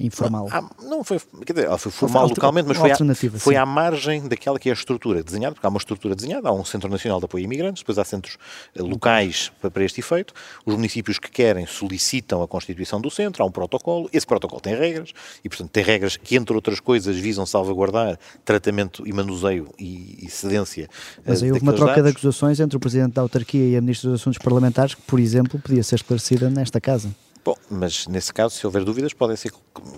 informal. 0.01 0.49
Não, 0.49 0.89
não 0.89 1.05
foi, 1.05 1.21
quer 1.45 1.53
dizer, 1.53 1.67
ela 1.67 1.79
foi 1.79 1.93
formal 1.93 2.27
foi 2.27 2.35
localmente, 2.35 2.69
mas 2.69 2.77
foi, 2.77 2.91
à, 2.91 3.39
foi 3.39 3.57
à 3.57 3.67
margem 3.67 4.27
daquela 4.27 4.59
que 4.59 4.69
é 4.69 4.73
a 4.73 4.75
estrutura 4.75 5.23
desenhada, 5.23 5.55
porque 5.55 5.67
há 5.67 5.71
uma 5.71 5.79
estrutura 5.79 6.15
desenhada, 6.15 6.49
há 6.49 6.53
um 6.53 6.65
Centro 6.65 6.91
Nacional 6.91 7.19
de 7.19 7.27
Apoio 7.27 7.43
a 7.43 7.45
Imigrantes, 7.45 7.83
depois 7.83 7.99
há 7.99 8.05
centros 8.05 8.37
eh, 8.75 8.83
locais 8.83 9.53
para, 9.61 9.71
para 9.71 9.85
este 9.85 10.01
efeito, 10.01 10.35
os 10.65 10.75
municípios 10.75 11.19
que 11.19 11.31
querem 11.31 11.67
solicitam 11.67 12.43
a 12.43 12.49
constituição 12.49 13.01
do 13.01 13.11
centro, 13.11 13.43
há 13.43 13.47
um 13.47 13.51
protocolo, 13.51 14.09
esse 14.13 14.27
protocolo 14.27 14.61
tem 14.61 14.75
regras, 14.75 15.13
e 15.45 15.49
portanto 15.49 15.71
tem 15.71 15.83
regras 15.83 16.17
que, 16.17 16.37
entre 16.37 16.55
outras 16.55 16.81
coisas, 16.81 17.17
visam 17.17 17.47
salvaguardar 17.47 18.19
tratamento 18.45 19.07
e 19.07 19.13
manuseio 19.13 19.69
e, 19.79 20.27
e 20.27 20.31
cedência. 20.31 20.89
Eh, 21.19 21.23
mas 21.27 21.43
aí 21.43 21.53
houve 21.53 21.63
uma 21.63 21.73
troca 21.73 21.97
dados. 21.97 22.13
de 22.13 22.17
acusações 22.19 22.61
entre 22.61 22.77
o 22.77 22.81
Presidente 22.81 23.15
da 23.15 23.23
Autarquia 23.23 23.69
e 23.69 23.77
a 23.77 23.81
Ministra 23.81 24.11
dos 24.11 24.21
Assuntos 24.21 24.39
Parlamentares, 24.39 24.95
que, 24.95 25.03
por 25.03 25.21
exemplo, 25.21 25.61
podia 25.61 25.83
ser 25.83 25.97
esclarecida 25.97 26.49
nesta 26.51 26.81
casa. 26.81 27.11
Bom, 27.43 27.57
mas 27.71 28.07
nesse 28.07 28.33
caso, 28.33 28.55
se 28.55 28.67
houver 28.67 28.85
dúvidas, 28.85 29.15
podem 29.15 29.35
ser, 29.35 29.51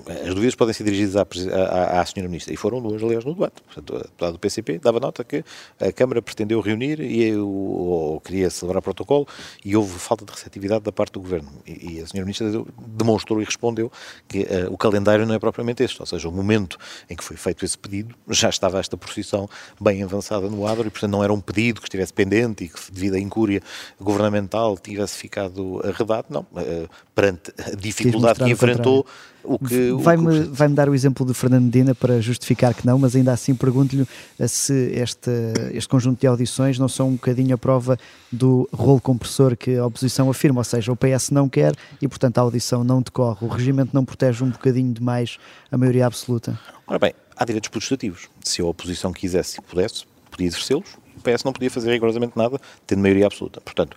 as 0.09 0.35
dúvidas 0.35 0.55
podem 0.55 0.75
ser 0.75 0.85
dirigidas 0.85 1.17
à, 1.17 1.23
à, 1.23 2.01
à 2.01 2.07
senhora 2.07 2.29
Ministra. 2.29 2.53
E 2.53 2.57
foram 2.57 2.81
duas, 2.81 3.03
aliás, 3.03 3.25
no 3.25 3.35
debate. 3.35 3.63
Portanto, 3.63 3.97
a 3.97 3.99
deputada 3.99 4.33
do 4.33 4.39
PCP 4.39 4.79
dava 4.79 5.01
nota 5.01 5.25
que 5.25 5.45
a 5.81 5.93
Câmara 5.93 6.21
pretendeu 6.21 6.61
reunir 6.61 7.01
e 7.01 7.23
eu, 7.25 7.49
ou 7.49 8.21
queria 8.21 8.51
celebrar 8.51 8.83
protocolo 8.83 9.27
e 9.65 9.77
houve 9.77 9.99
falta 9.99 10.25
de 10.25 10.33
receptividade 10.33 10.85
da 10.85 10.93
parte 10.93 11.13
do 11.13 11.21
Governo. 11.21 11.51
E, 11.67 11.97
e 11.97 12.01
a 12.01 12.07
senhora 12.07 12.27
Ministra 12.27 12.49
demonstrou 12.79 13.41
e 13.41 13.45
respondeu 13.45 13.91
que 14.29 14.41
uh, 14.41 14.73
o 14.73 14.77
calendário 14.77 15.27
não 15.27 15.35
é 15.35 15.39
propriamente 15.39 15.83
este. 15.83 16.01
Ou 16.01 16.07
seja, 16.07 16.29
o 16.29 16.33
momento 16.33 16.79
em 17.09 17.17
que 17.17 17.25
foi 17.25 17.37
feito 17.37 17.65
esse 17.65 17.79
pedido 17.79 18.15
já 18.29 18.49
estava 18.49 18.79
esta 18.79 18.97
procissão 18.97 19.49
bem 19.81 20.03
avançada 20.03 20.49
no 20.49 20.67
Adro 20.67 20.87
e, 20.87 20.91
portanto, 20.91 21.11
não 21.11 21.23
era 21.23 21.33
um 21.33 21.41
pedido 21.41 21.81
que 21.81 21.87
estivesse 21.87 22.13
pendente 22.13 22.65
e 22.65 22.69
que, 22.69 22.79
devido 22.91 23.15
à 23.15 23.19
incúria 23.19 23.63
governamental, 24.01 24.77
tivesse 24.77 25.17
ficado 25.17 25.81
arredado. 25.85 26.27
Não. 26.31 26.41
Uh, 26.53 26.89
perante 27.15 27.53
a 27.59 27.77
dificuldade 27.77 28.43
que 28.43 28.51
enfrentou, 28.51 29.07
o 29.45 29.59
que... 29.59 29.93
Vai-me 29.93 30.45
vai 30.45 30.69
dar 30.69 30.89
o 30.89 30.95
exemplo 30.95 31.27
de 31.27 31.35
Fernando 31.35 31.65
Medina 31.65 31.95
para 31.95 32.21
justificar 32.21 32.75
que 32.75 32.87
não, 32.87 32.99
mas 32.99 33.17
ainda 33.17 33.33
assim 33.33 33.55
pergunto-lhe 33.55 34.07
eh, 34.39 34.49
se 34.49 34.73
este, 34.93 35.31
este 35.73 35.89
conjunto 35.89 36.21
de 36.21 36.27
audições 36.27 36.79
não 36.79 36.89
são 36.89 37.09
um 37.09 37.13
bocadinho 37.13 37.55
a 37.55 37.59
prova 37.59 37.99
do 38.31 38.69
rolo 38.73 39.01
compressor 39.01 39.57
que 39.57 39.77
a 39.77 39.87
oposição 39.87 40.31
afirma, 40.31 40.61
ou 40.61 40.65
seja, 40.65 40.93
o 40.93 40.97
PS 40.97 41.31
não 41.31 41.49
quer 41.49 41.75
e, 42.01 42.09
portanto, 42.09 42.39
a 42.39 42.41
audição 42.43 42.85
não 42.85 43.03
decorre. 43.03 43.45
O 43.47 43.49
regimento 43.49 43.91
não 43.93 44.05
protege 44.05 44.45
um 44.45 44.51
bocadinho 44.51 44.93
demais 44.93 45.39
a 45.71 45.77
maioria 45.77 46.07
absoluta? 46.07 46.59
Ora 46.87 46.99
bem, 46.99 47.15
há 47.37 47.45
direitos 47.45 47.69
putestativos. 47.69 48.29
Se 48.45 48.63
a 48.63 48.65
oposição 48.65 49.13
quisesse 49.13 49.59
e 49.59 49.63
pudesse, 49.63 50.05
podia 50.31 50.47
exercê-los. 50.47 50.97
O 51.17 51.21
PS 51.21 51.45
não 51.45 51.53
podia 51.53 51.71
fazer 51.71 51.91
rigorosamente 51.91 52.37
nada, 52.37 52.61
tendo 52.87 53.01
maioria 53.03 53.27
absoluta. 53.27 53.61
Portanto, 53.61 53.97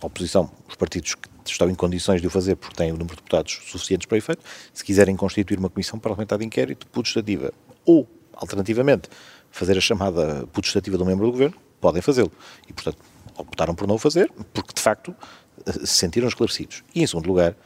a 0.00 0.06
oposição, 0.06 0.50
os 0.68 0.76
partidos 0.76 1.14
que 1.14 1.28
estão 1.52 1.68
em 1.68 1.74
condições 1.74 2.20
de 2.20 2.26
o 2.26 2.30
fazer 2.30 2.56
porque 2.56 2.76
têm 2.76 2.90
o 2.90 2.94
número 2.94 3.16
de 3.16 3.22
deputados 3.22 3.60
suficientes 3.64 4.06
para 4.06 4.14
o 4.14 4.18
efeito, 4.18 4.42
se 4.72 4.84
quiserem 4.84 5.16
constituir 5.16 5.58
uma 5.58 5.68
comissão 5.68 5.98
parlamentar 5.98 6.38
de 6.38 6.44
inquérito 6.44 6.86
putestativa 6.88 7.52
ou, 7.84 8.08
alternativamente, 8.34 9.08
fazer 9.50 9.76
a 9.76 9.80
chamada 9.80 10.46
putestativa 10.52 10.98
do 10.98 11.04
membro 11.04 11.26
do 11.26 11.32
governo, 11.32 11.56
podem 11.80 12.02
fazê-lo. 12.02 12.32
E, 12.68 12.72
portanto, 12.72 12.98
optaram 13.36 13.74
por 13.74 13.86
não 13.86 13.94
o 13.94 13.98
fazer 13.98 14.30
porque, 14.52 14.72
de 14.74 14.80
facto, 14.80 15.14
se 15.66 15.86
sentiram 15.86 16.28
esclarecidos. 16.28 16.82
E, 16.94 17.02
em 17.02 17.06
segundo 17.06 17.26
lugar, 17.26 17.56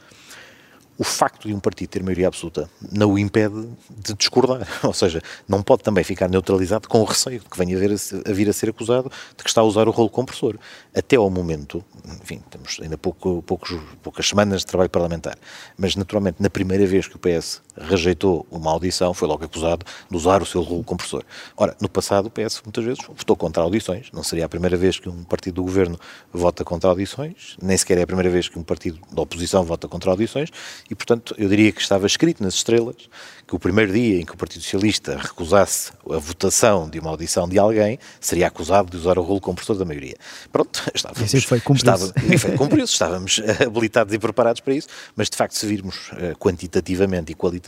o 0.97 1.03
facto 1.03 1.47
de 1.47 1.53
um 1.53 1.59
partido 1.59 1.89
ter 1.89 2.03
maioria 2.03 2.27
absoluta 2.27 2.69
não 2.91 3.13
o 3.13 3.19
impede 3.19 3.67
de 3.89 4.13
discordar. 4.13 4.67
Ou 4.83 4.93
seja, 4.93 5.21
não 5.47 5.63
pode 5.63 5.83
também 5.83 6.03
ficar 6.03 6.29
neutralizado 6.29 6.87
com 6.87 7.01
o 7.01 7.03
receio 7.03 7.39
de 7.39 7.45
que 7.45 7.57
venha 7.57 7.75
a, 7.77 8.31
vir 8.33 8.49
a 8.49 8.53
ser 8.53 8.69
acusado 8.69 9.11
de 9.35 9.43
que 9.43 9.49
está 9.49 9.61
a 9.61 9.63
usar 9.63 9.87
o 9.87 9.91
rolo 9.91 10.09
compressor. 10.09 10.57
Até 10.95 11.15
ao 11.15 11.29
momento, 11.29 11.83
enfim, 12.21 12.41
temos 12.49 12.79
ainda 12.81 12.97
pouco, 12.97 13.41
poucos, 13.43 13.75
poucas 14.01 14.27
semanas 14.27 14.61
de 14.61 14.67
trabalho 14.67 14.89
parlamentar, 14.89 15.37
mas 15.77 15.95
naturalmente 15.95 16.37
na 16.39 16.49
primeira 16.49 16.85
vez 16.85 17.07
que 17.07 17.15
o 17.15 17.19
PS 17.19 17.61
rejeitou 17.77 18.45
uma 18.51 18.71
audição, 18.71 19.13
foi 19.13 19.27
logo 19.27 19.43
acusado 19.43 19.85
de 20.09 20.15
usar 20.15 20.41
o 20.41 20.45
seu 20.45 20.61
rolo 20.61 20.83
compressor. 20.83 21.23
Ora, 21.57 21.75
no 21.79 21.89
passado 21.89 22.27
o 22.27 22.29
PS 22.29 22.61
muitas 22.63 22.83
vezes 22.83 23.03
votou 23.07 23.35
contra 23.35 23.63
audições, 23.63 24.07
não 24.13 24.23
seria 24.23 24.45
a 24.45 24.49
primeira 24.49 24.77
vez 24.77 24.99
que 24.99 25.09
um 25.09 25.23
partido 25.23 25.55
do 25.55 25.63
governo 25.63 25.99
vota 26.31 26.63
contra 26.63 26.89
audições, 26.89 27.57
nem 27.61 27.77
sequer 27.77 27.97
é 27.97 28.03
a 28.03 28.07
primeira 28.07 28.29
vez 28.29 28.47
que 28.47 28.57
um 28.57 28.63
partido 28.63 28.99
da 29.11 29.21
oposição 29.21 29.63
vota 29.63 29.87
contra 29.87 30.11
audições, 30.11 30.49
e, 30.89 30.95
portanto, 30.95 31.35
eu 31.37 31.49
diria 31.49 31.71
que 31.71 31.81
estava 31.81 32.05
escrito 32.05 32.43
nas 32.43 32.55
estrelas 32.55 33.09
que 33.47 33.55
o 33.55 33.59
primeiro 33.59 33.91
dia 33.91 34.21
em 34.21 34.25
que 34.25 34.33
o 34.33 34.37
Partido 34.37 34.61
Socialista 34.61 35.17
recusasse 35.17 35.91
a 36.09 36.17
votação 36.17 36.89
de 36.89 36.99
uma 36.99 37.09
audição 37.09 37.47
de 37.47 37.59
alguém, 37.59 37.99
seria 38.19 38.47
acusado 38.47 38.89
de 38.89 38.97
usar 38.97 39.17
o 39.19 39.21
rolo 39.21 39.41
compressor 39.41 39.75
da 39.75 39.85
maioria. 39.85 40.15
Pronto, 40.51 40.81
estávamos, 40.95 41.43
foi 41.43 41.57
estava, 41.57 42.13
e 42.31 42.37
foi 42.37 42.55
cumprido, 42.55 42.85
estávamos 42.85 43.41
habilitados 43.65 44.13
e 44.13 44.19
preparados 44.19 44.61
para 44.61 44.73
isso, 44.73 44.87
mas 45.15 45.29
de 45.29 45.35
facto, 45.35 45.55
se 45.55 45.67
virmos 45.67 46.09
uh, 46.11 46.37
quantitativamente 46.39 47.31
e 47.31 47.35
qualitativamente, 47.35 47.62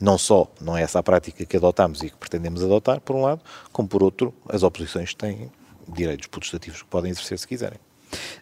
não 0.00 0.18
só 0.18 0.50
não 0.60 0.76
é 0.76 0.82
essa 0.82 0.98
a 0.98 1.02
prática 1.02 1.44
que 1.44 1.56
adotámos 1.56 2.02
e 2.02 2.10
que 2.10 2.16
pretendemos 2.16 2.62
adotar, 2.62 3.00
por 3.00 3.14
um 3.14 3.22
lado, 3.22 3.40
como 3.72 3.88
por 3.88 4.02
outro, 4.02 4.34
as 4.48 4.62
oposições 4.62 5.14
têm 5.14 5.50
direitos 5.86 6.26
potestativos 6.26 6.82
que 6.82 6.88
podem 6.88 7.10
exercer 7.10 7.38
se 7.38 7.46
quiserem. 7.46 7.78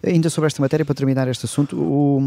Ainda 0.04 0.30
sobre 0.30 0.46
esta 0.46 0.62
matéria, 0.62 0.84
para 0.84 0.94
terminar 0.94 1.28
este 1.28 1.46
assunto, 1.46 1.76
o, 1.76 2.24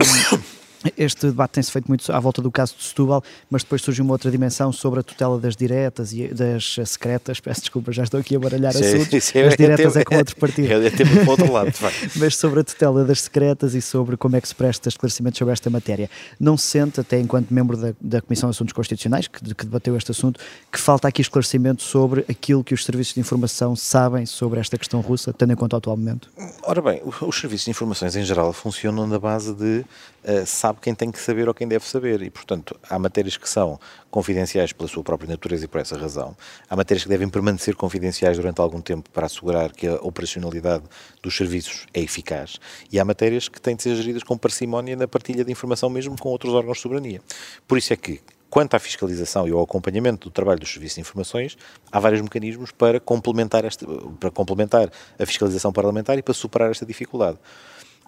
Este 0.98 1.28
debate 1.28 1.52
tem-se 1.52 1.72
feito 1.72 1.88
muito 1.88 2.10
à 2.12 2.20
volta 2.20 2.42
do 2.42 2.50
caso 2.50 2.76
de 2.78 2.84
Setúbal, 2.84 3.24
mas 3.50 3.64
depois 3.64 3.82
surge 3.82 4.02
uma 4.02 4.14
outra 4.14 4.32
dimensão 4.32 4.72
sobre 4.72 5.02
a 5.02 5.04
tutela 5.04 5.38
das 5.38 5.56
diretas 5.56 6.14
e 6.14 6.28
das 6.30 6.78
secretas. 6.86 7.40
Peço 7.40 7.62
desculpa, 7.62 7.92
já 7.92 8.04
estou 8.04 8.20
aqui 8.20 8.36
a 8.36 8.40
baralhar 8.40 8.74
sim, 8.74 8.86
assuntos. 8.86 9.24
Sim, 9.24 9.40
as 9.40 9.56
diretas 9.56 9.98
é, 9.98 10.02
é 10.02 10.06
com 10.06 10.16
outro 10.16 10.36
partido. 10.38 10.72
É, 10.72 10.88
é 10.88 10.90
tempo 10.90 11.12
para 11.12 11.26
o 11.26 11.30
outro 11.30 11.52
lado, 11.52 11.72
de 11.72 11.78
facto. 11.78 12.10
mas 12.16 12.38
sobre 12.38 12.62
a 12.62 12.64
tutela 12.64 13.04
das 13.04 13.22
secretas 13.22 13.76
e 13.76 13.82
sobre 13.82 14.16
como 14.16 14.36
é 14.36 14.42
que 14.42 14.48
se 14.48 14.56
presta 14.56 14.88
esclarecimento 14.88 15.38
sobre 15.38 15.52
esta 15.52 15.70
matéria. 15.70 16.10
Não 16.40 16.56
se 16.56 16.68
sente, 16.68 17.00
até 17.00 17.20
enquanto 17.20 17.54
membro 17.54 17.76
da, 17.76 17.94
da 18.00 18.22
Comissão 18.22 18.50
de 18.50 18.56
Assuntos 18.56 18.74
Constitucionais, 18.74 19.28
que, 19.28 19.54
que 19.54 19.66
debateu 19.66 19.98
este 19.98 20.12
assunto, 20.12 20.40
que 20.72 20.80
falta 20.80 21.08
aqui 21.08 21.22
esclarecimento 21.22 21.84
sobre 21.84 22.26
aquilo 22.30 22.64
que 22.64 22.74
os 22.74 22.86
serviços 22.86 23.14
de 23.14 23.20
informação 23.20 23.76
sabem 23.76 24.26
sobre 24.26 24.60
esta 24.60 24.78
questão 24.78 25.02
russa, 25.02 25.34
tendo 25.34 25.52
em 25.52 25.56
conta 25.56 25.76
o 25.76 25.80
atual 25.80 25.98
momento? 25.98 26.30
Ora 26.64 26.82
bem, 26.82 27.02
os 27.04 27.40
serviços 27.40 27.66
de 27.66 27.72
informações 27.72 28.16
em 28.16 28.24
geral 28.24 28.54
funcionam 28.54 29.06
na 29.06 29.20
base 29.20 29.54
de 29.54 29.84
uh, 30.24 30.46
sabe 30.46 30.80
quem 30.82 30.94
tem 30.94 31.12
que 31.12 31.20
saber 31.20 31.48
ou 31.48 31.54
quem 31.54 31.68
deve 31.68 31.86
saber. 31.86 32.22
E, 32.22 32.30
portanto, 32.30 32.80
há 32.90 32.98
matérias 32.98 33.38
que 33.38 33.48
são 33.48 33.80
confidenciais 34.10 34.74
pela 34.74 34.88
sua 34.88 35.04
própria 35.04 35.30
natureza 35.30 35.66
e 35.66 35.68
por 35.68 35.82
essa 35.82 35.98
razão. 35.98 36.36
Há 36.70 36.76
matérias 36.76 37.04
que 37.04 37.10
devem 37.10 37.30
permanecer 37.30 37.76
confidenciais 37.76 38.38
durante 38.38 38.60
algum 38.62 38.82
tempo 38.82 39.10
para 39.10 39.26
assegurar 39.26 39.72
que 39.72 39.88
a 39.88 39.96
operacionalidade 39.96 40.84
dos 41.22 41.36
serviços 41.36 41.86
é 41.94 42.02
eficaz. 42.02 42.60
E 42.92 43.00
há 43.00 43.06
matérias 43.06 43.48
que 43.48 43.62
têm 43.62 43.76
de 43.76 43.84
ser 43.84 43.96
geridas 43.96 44.24
com 44.24 44.38
parcimónia 44.38 44.96
na 44.96 45.08
partilha 45.08 45.44
de 45.44 45.52
informação 45.52 45.90
mesmo 45.90 46.18
com 46.18 46.30
outros 46.30 46.54
órgãos 46.54 46.78
de 46.78 46.84
soberania. 46.84 47.22
Por 47.68 47.78
isso 47.78 47.94
é 47.94 47.96
que 47.96 48.22
Quanto 48.50 48.74
à 48.74 48.80
fiscalização 48.80 49.48
e 49.48 49.52
ao 49.52 49.62
acompanhamento 49.62 50.28
do 50.28 50.34
trabalho 50.34 50.60
dos 50.60 50.72
serviços 50.72 50.96
de 50.96 51.02
informações, 51.02 51.56
há 51.92 52.00
vários 52.00 52.20
mecanismos 52.20 52.72
para 52.72 53.00
complementar, 53.00 53.64
esta, 53.64 53.86
para 54.20 54.32
complementar 54.32 54.92
a 55.20 55.26
fiscalização 55.26 55.72
parlamentar 55.72 56.18
e 56.18 56.24
para 56.24 56.34
superar 56.34 56.72
esta 56.72 56.86
dificuldade. 56.86 57.38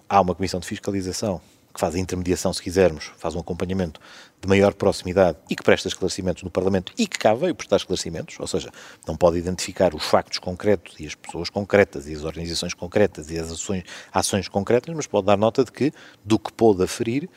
Há 0.08 0.20
uma 0.20 0.34
comissão 0.34 0.58
de 0.58 0.66
fiscalização 0.66 1.40
que 1.72 1.80
faz 1.80 1.94
a 1.94 1.98
intermediação, 1.98 2.52
se 2.52 2.62
quisermos, 2.62 3.10
faz 3.16 3.34
um 3.34 3.40
acompanhamento 3.40 4.00
de 4.40 4.48
maior 4.48 4.74
proximidade 4.74 5.38
e 5.48 5.56
que 5.56 5.62
presta 5.62 5.88
esclarecimentos 5.88 6.42
no 6.42 6.50
Parlamento 6.50 6.92
e 6.98 7.06
que 7.06 7.18
cá 7.18 7.32
veio 7.32 7.54
prestar 7.54 7.76
esclarecimentos, 7.76 8.38
ou 8.38 8.46
seja, 8.46 8.70
não 9.06 9.16
pode 9.16 9.38
identificar 9.38 9.94
os 9.94 10.04
factos 10.04 10.38
concretos 10.38 10.98
e 11.00 11.06
as 11.06 11.14
pessoas 11.14 11.48
concretas 11.48 12.06
e 12.08 12.14
as 12.14 12.24
organizações 12.24 12.74
concretas 12.74 13.30
e 13.30 13.38
as 13.38 13.50
ações, 13.50 13.84
ações 14.12 14.48
concretas, 14.48 14.94
mas 14.94 15.06
pode 15.06 15.26
dar 15.26 15.36
nota 15.36 15.64
de 15.64 15.72
que, 15.72 15.92
do 16.24 16.38
que 16.38 16.52
pôde 16.52 16.82
aferir, 16.82 17.28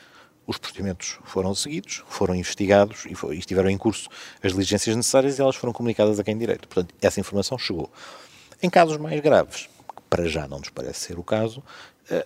os 0.46 0.58
procedimentos 0.58 1.18
foram 1.24 1.54
seguidos, 1.54 2.04
foram 2.06 2.34
investigados 2.34 3.04
e, 3.06 3.14
foi, 3.14 3.36
e 3.36 3.38
estiveram 3.38 3.68
em 3.68 3.76
curso 3.76 4.08
as 4.42 4.52
diligências 4.52 4.94
necessárias 4.94 5.38
e 5.38 5.42
elas 5.42 5.56
foram 5.56 5.72
comunicadas 5.72 6.20
a 6.20 6.24
quem 6.24 6.38
direito. 6.38 6.68
Portanto, 6.68 6.94
essa 7.00 7.18
informação 7.18 7.58
chegou. 7.58 7.90
Em 8.62 8.70
casos 8.70 8.96
mais 8.96 9.20
graves, 9.20 9.68
que 9.94 10.02
para 10.08 10.28
já 10.28 10.46
não 10.46 10.58
nos 10.58 10.70
parece 10.70 11.00
ser 11.00 11.18
o 11.18 11.24
caso, 11.24 11.62
eh, 12.10 12.24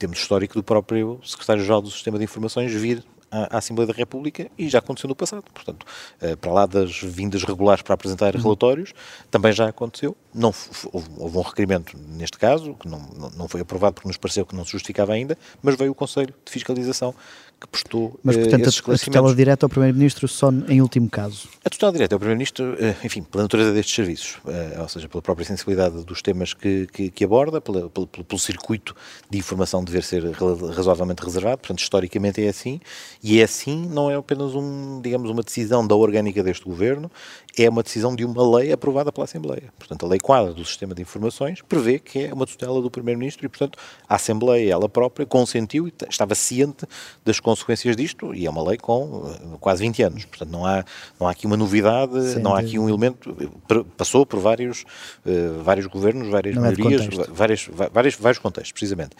temos 0.00 0.18
histórico 0.18 0.54
do 0.54 0.62
próprio 0.62 1.20
Secretário-Geral 1.22 1.82
do 1.82 1.90
Sistema 1.90 2.16
de 2.16 2.24
Informações 2.24 2.72
vir 2.72 3.04
à, 3.30 3.58
Assembleia 3.58 3.86
da 3.86 3.92
República 3.92 4.50
e 4.58 4.68
já 4.68 4.78
aconteceu 4.78 5.08
no 5.08 5.14
passado. 5.14 5.44
Portanto, 5.54 5.86
eh, 6.20 6.36
para 6.36 6.52
lá 6.52 6.66
das 6.66 7.00
vindas 7.00 7.42
regulares 7.44 7.82
para 7.82 7.94
apresentar 7.94 8.34
uhum. 8.34 8.42
relatórios, 8.42 8.92
também 9.30 9.52
já 9.52 9.68
aconteceu. 9.68 10.16
Não, 10.34 10.52
houve, 10.92 11.08
houve, 11.16 11.38
um 11.38 11.42
requerimento 11.42 11.96
neste 12.08 12.38
caso, 12.38 12.74
que 12.74 12.88
não, 12.88 13.00
não 13.36 13.48
foi 13.48 13.60
aprovado 13.60 13.94
porque 13.94 14.08
nos 14.08 14.16
pareceu 14.16 14.44
que 14.44 14.54
não 14.54 14.64
se 14.64 14.72
justificava 14.72 15.12
ainda, 15.12 15.36
mas 15.62 15.76
veio 15.76 15.92
o 15.92 15.94
Conselho 15.94 16.34
de 16.44 16.52
Fiscalização 16.52 17.14
que 17.60 17.66
prestou 17.66 18.18
Mas, 18.24 18.36
eh, 18.36 18.40
portanto, 18.40 18.68
a 18.68 18.98
tutela 18.98 19.34
direta 19.34 19.66
ao 19.66 19.70
Primeiro-Ministro 19.70 20.26
só 20.26 20.50
em 20.66 20.80
último 20.80 21.10
caso? 21.10 21.46
A 21.62 21.68
tutela 21.68 21.92
direta 21.92 22.14
ao 22.14 22.18
Primeiro-Ministro, 22.18 22.74
eh, 22.78 22.96
enfim, 23.04 23.22
pela 23.22 23.44
natureza 23.44 23.72
destes 23.72 23.94
serviços, 23.94 24.38
ou 24.78 24.88
seja, 24.88 25.08
pela 25.08 25.20
própria 25.20 25.44
sensibilidade 25.44 26.02
dos 26.04 26.22
temas 26.22 26.54
que, 26.54 26.86
que, 26.86 27.10
que 27.10 27.24
aborda, 27.24 27.60
pela, 27.60 27.90
pelo, 27.90 28.06
pelo, 28.06 28.38
circuito 28.38 28.96
de 29.28 29.36
informação 29.36 29.84
dever 29.84 30.02
ser 30.02 30.24
razoavelmente 30.74 31.22
reservado, 31.22 31.58
portanto, 31.58 31.80
historicamente 31.80 32.42
é 32.42 32.48
assim, 32.48 32.80
e 33.22 33.40
é 33.40 33.44
assim, 33.44 33.86
não 33.88 34.10
é 34.10 34.16
apenas 34.16 34.54
um, 34.54 35.00
digamos, 35.00 35.30
uma 35.30 35.42
decisão 35.42 35.86
da 35.86 35.94
orgânica 35.94 36.42
deste 36.42 36.64
Governo, 36.64 37.10
é 37.58 37.68
uma 37.68 37.82
decisão 37.82 38.14
de 38.14 38.24
uma 38.24 38.58
lei 38.58 38.72
aprovada 38.72 39.10
pela 39.12 39.24
Assembleia. 39.24 39.72
Portanto, 39.78 40.06
a 40.06 40.08
lei 40.08 40.18
quadra 40.18 40.52
do 40.52 40.64
Sistema 40.64 40.94
de 40.94 41.02
Informações 41.02 41.62
prevê 41.62 41.98
que 41.98 42.24
é 42.24 42.32
uma 42.32 42.46
tutela 42.46 42.80
do 42.80 42.90
Primeiro-Ministro 42.90 43.46
e, 43.46 43.48
portanto, 43.48 43.78
a 44.08 44.14
Assembleia, 44.14 44.72
ela 44.72 44.88
própria, 44.88 45.26
consentiu 45.26 45.88
e 45.88 45.92
estava 46.08 46.34
ciente 46.34 46.86
das 47.24 47.40
consequências 47.40 47.96
disto 47.96 48.34
e 48.34 48.46
é 48.46 48.50
uma 48.50 48.62
lei 48.66 48.78
com 48.78 49.04
uh, 49.04 49.58
quase 49.58 49.82
20 49.82 50.02
anos. 50.02 50.24
Portanto, 50.24 50.50
não 50.50 50.64
há, 50.64 50.84
não 51.18 51.26
há 51.26 51.30
aqui 51.30 51.46
uma 51.46 51.56
novidade, 51.56 52.34
Sim, 52.34 52.40
não 52.40 52.54
há 52.54 52.60
aqui 52.60 52.78
um 52.78 52.88
elemento. 52.88 53.36
Passou 53.96 54.24
por 54.24 54.38
vários, 54.40 54.84
uh, 55.26 55.62
vários 55.62 55.86
governos, 55.86 56.28
várias 56.28 56.54
não 56.54 56.62
maiorias, 56.62 57.02
é 57.02 57.32
várias, 57.32 57.68
várias, 57.92 58.14
vários 58.14 58.38
contextos, 58.38 58.72
precisamente. 58.72 59.16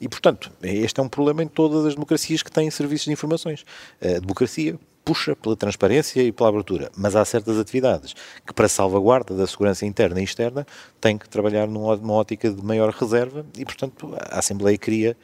E, 0.00 0.08
portanto, 0.08 0.50
este 0.62 1.00
é 1.00 1.02
um 1.02 1.08
problema 1.08 1.42
em 1.42 1.48
todas 1.48 1.84
as 1.86 1.94
democracias 1.94 2.42
que 2.42 2.50
têm 2.50 2.70
serviços 2.70 3.06
de 3.06 3.12
informações. 3.12 3.64
A 4.00 4.18
democracia 4.20 4.78
puxa 5.04 5.34
pela 5.34 5.56
transparência 5.56 6.22
e 6.22 6.32
pela 6.32 6.48
abertura, 6.48 6.90
mas 6.96 7.16
há 7.16 7.24
certas 7.24 7.58
atividades 7.58 8.14
que, 8.46 8.52
para 8.52 8.68
salvaguarda 8.68 9.34
da 9.34 9.46
segurança 9.46 9.84
interna 9.84 10.20
e 10.20 10.24
externa, 10.24 10.66
têm 11.00 11.18
que 11.18 11.28
trabalhar 11.28 11.66
numa 11.66 12.12
ótica 12.12 12.50
de 12.50 12.64
maior 12.64 12.90
reserva 12.90 13.44
e, 13.56 13.64
portanto, 13.64 14.14
a 14.30 14.38
Assembleia 14.38 14.78
cria 14.78 15.16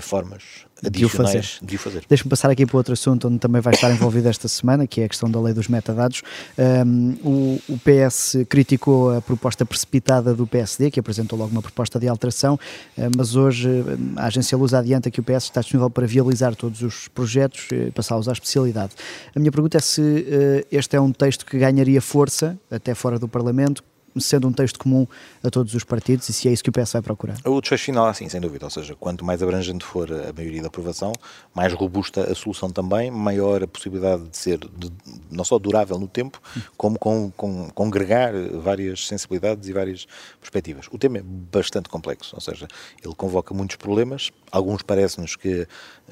formas 0.00 0.68
de 0.82 1.04
o 1.04 1.08
fazer. 1.08 1.44
De 1.62 1.76
o 1.76 1.78
fazer. 1.78 2.04
Deixa-me 2.08 2.30
passar 2.30 2.50
aqui 2.50 2.64
para 2.64 2.76
outro 2.76 2.92
assunto 2.92 3.26
onde 3.28 3.38
também 3.38 3.60
vai 3.60 3.74
estar 3.74 3.90
envolvido 3.90 4.28
esta 4.28 4.46
semana, 4.46 4.86
que 4.86 5.00
é 5.00 5.04
a 5.04 5.08
questão 5.08 5.30
da 5.30 5.40
lei 5.40 5.52
dos 5.52 5.68
metadados. 5.68 6.22
Um, 6.56 7.16
o, 7.24 7.60
o, 7.68 7.78
PS 7.78 8.36
criticou 8.48 9.16
a 9.16 9.20
proposta 9.20 9.66
precipitada 9.66 10.34
do 10.34 10.46
PSD, 10.46 10.90
que 10.90 11.00
apresentou 11.00 11.38
logo 11.38 11.50
uma 11.50 11.62
proposta 11.62 11.98
de 11.98 12.06
alteração, 12.06 12.54
uh, 12.54 13.10
mas 13.16 13.34
hoje 13.34 13.68
a 14.16 14.26
agência 14.26 14.56
Luz 14.56 14.72
adianta 14.72 15.10
que 15.10 15.20
o 15.20 15.22
PS 15.22 15.44
está 15.44 15.60
disponível 15.60 15.90
para 15.90 16.06
viabilizar 16.06 16.54
todos 16.54 16.82
os 16.82 17.08
projetos 17.08 17.68
e 17.72 17.90
passá-los 17.90 18.28
à 18.28 18.32
especialidade. 18.32 18.92
A 19.34 19.38
minha 19.38 19.50
pergunta 19.50 19.78
é 19.78 19.80
se 19.80 20.64
este 20.70 20.96
é 20.96 21.00
um 21.00 21.12
texto 21.12 21.44
que 21.44 21.58
ganharia 21.58 22.00
força 22.00 22.58
até 22.70 22.94
fora 22.94 23.18
do 23.18 23.28
Parlamento, 23.28 23.82
sendo 24.18 24.48
um 24.48 24.52
texto 24.52 24.78
comum 24.78 25.06
a 25.42 25.50
todos 25.50 25.74
os 25.74 25.84
partidos 25.84 26.28
e 26.28 26.32
se 26.32 26.48
é 26.48 26.52
isso 26.52 26.62
que 26.62 26.70
o 26.70 26.72
PS 26.72 26.92
vai 26.92 27.02
procurar. 27.02 27.36
O 27.44 27.60
desfecho 27.60 27.84
final, 27.84 28.12
sim, 28.14 28.28
sem 28.28 28.40
dúvida. 28.40 28.66
Ou 28.66 28.70
seja, 28.70 28.94
quanto 28.94 29.24
mais 29.24 29.42
abrangente 29.42 29.84
for 29.84 30.10
a 30.12 30.32
maioria 30.32 30.62
da 30.62 30.68
aprovação, 30.68 31.12
mais 31.54 31.72
robusta 31.72 32.30
a 32.30 32.34
solução 32.34 32.70
também, 32.70 33.10
maior 33.10 33.62
a 33.62 33.66
possibilidade 33.66 34.28
de 34.28 34.36
ser 34.36 34.58
de, 34.58 34.92
não 35.30 35.44
só 35.44 35.58
durável 35.58 35.98
no 35.98 36.08
tempo, 36.08 36.40
como 36.76 36.98
com, 36.98 37.30
com, 37.36 37.70
congregar 37.70 38.32
várias 38.54 39.06
sensibilidades 39.06 39.68
e 39.68 39.72
várias 39.72 40.06
perspectivas. 40.40 40.86
O 40.90 40.98
tema 40.98 41.18
é 41.18 41.22
bastante 41.22 41.88
complexo, 41.88 42.34
ou 42.34 42.40
seja, 42.40 42.68
ele 43.04 43.14
convoca 43.14 43.54
muitos 43.54 43.76
problemas. 43.76 44.30
Alguns 44.50 44.82
parece-nos 44.82 45.36
que, 45.36 45.66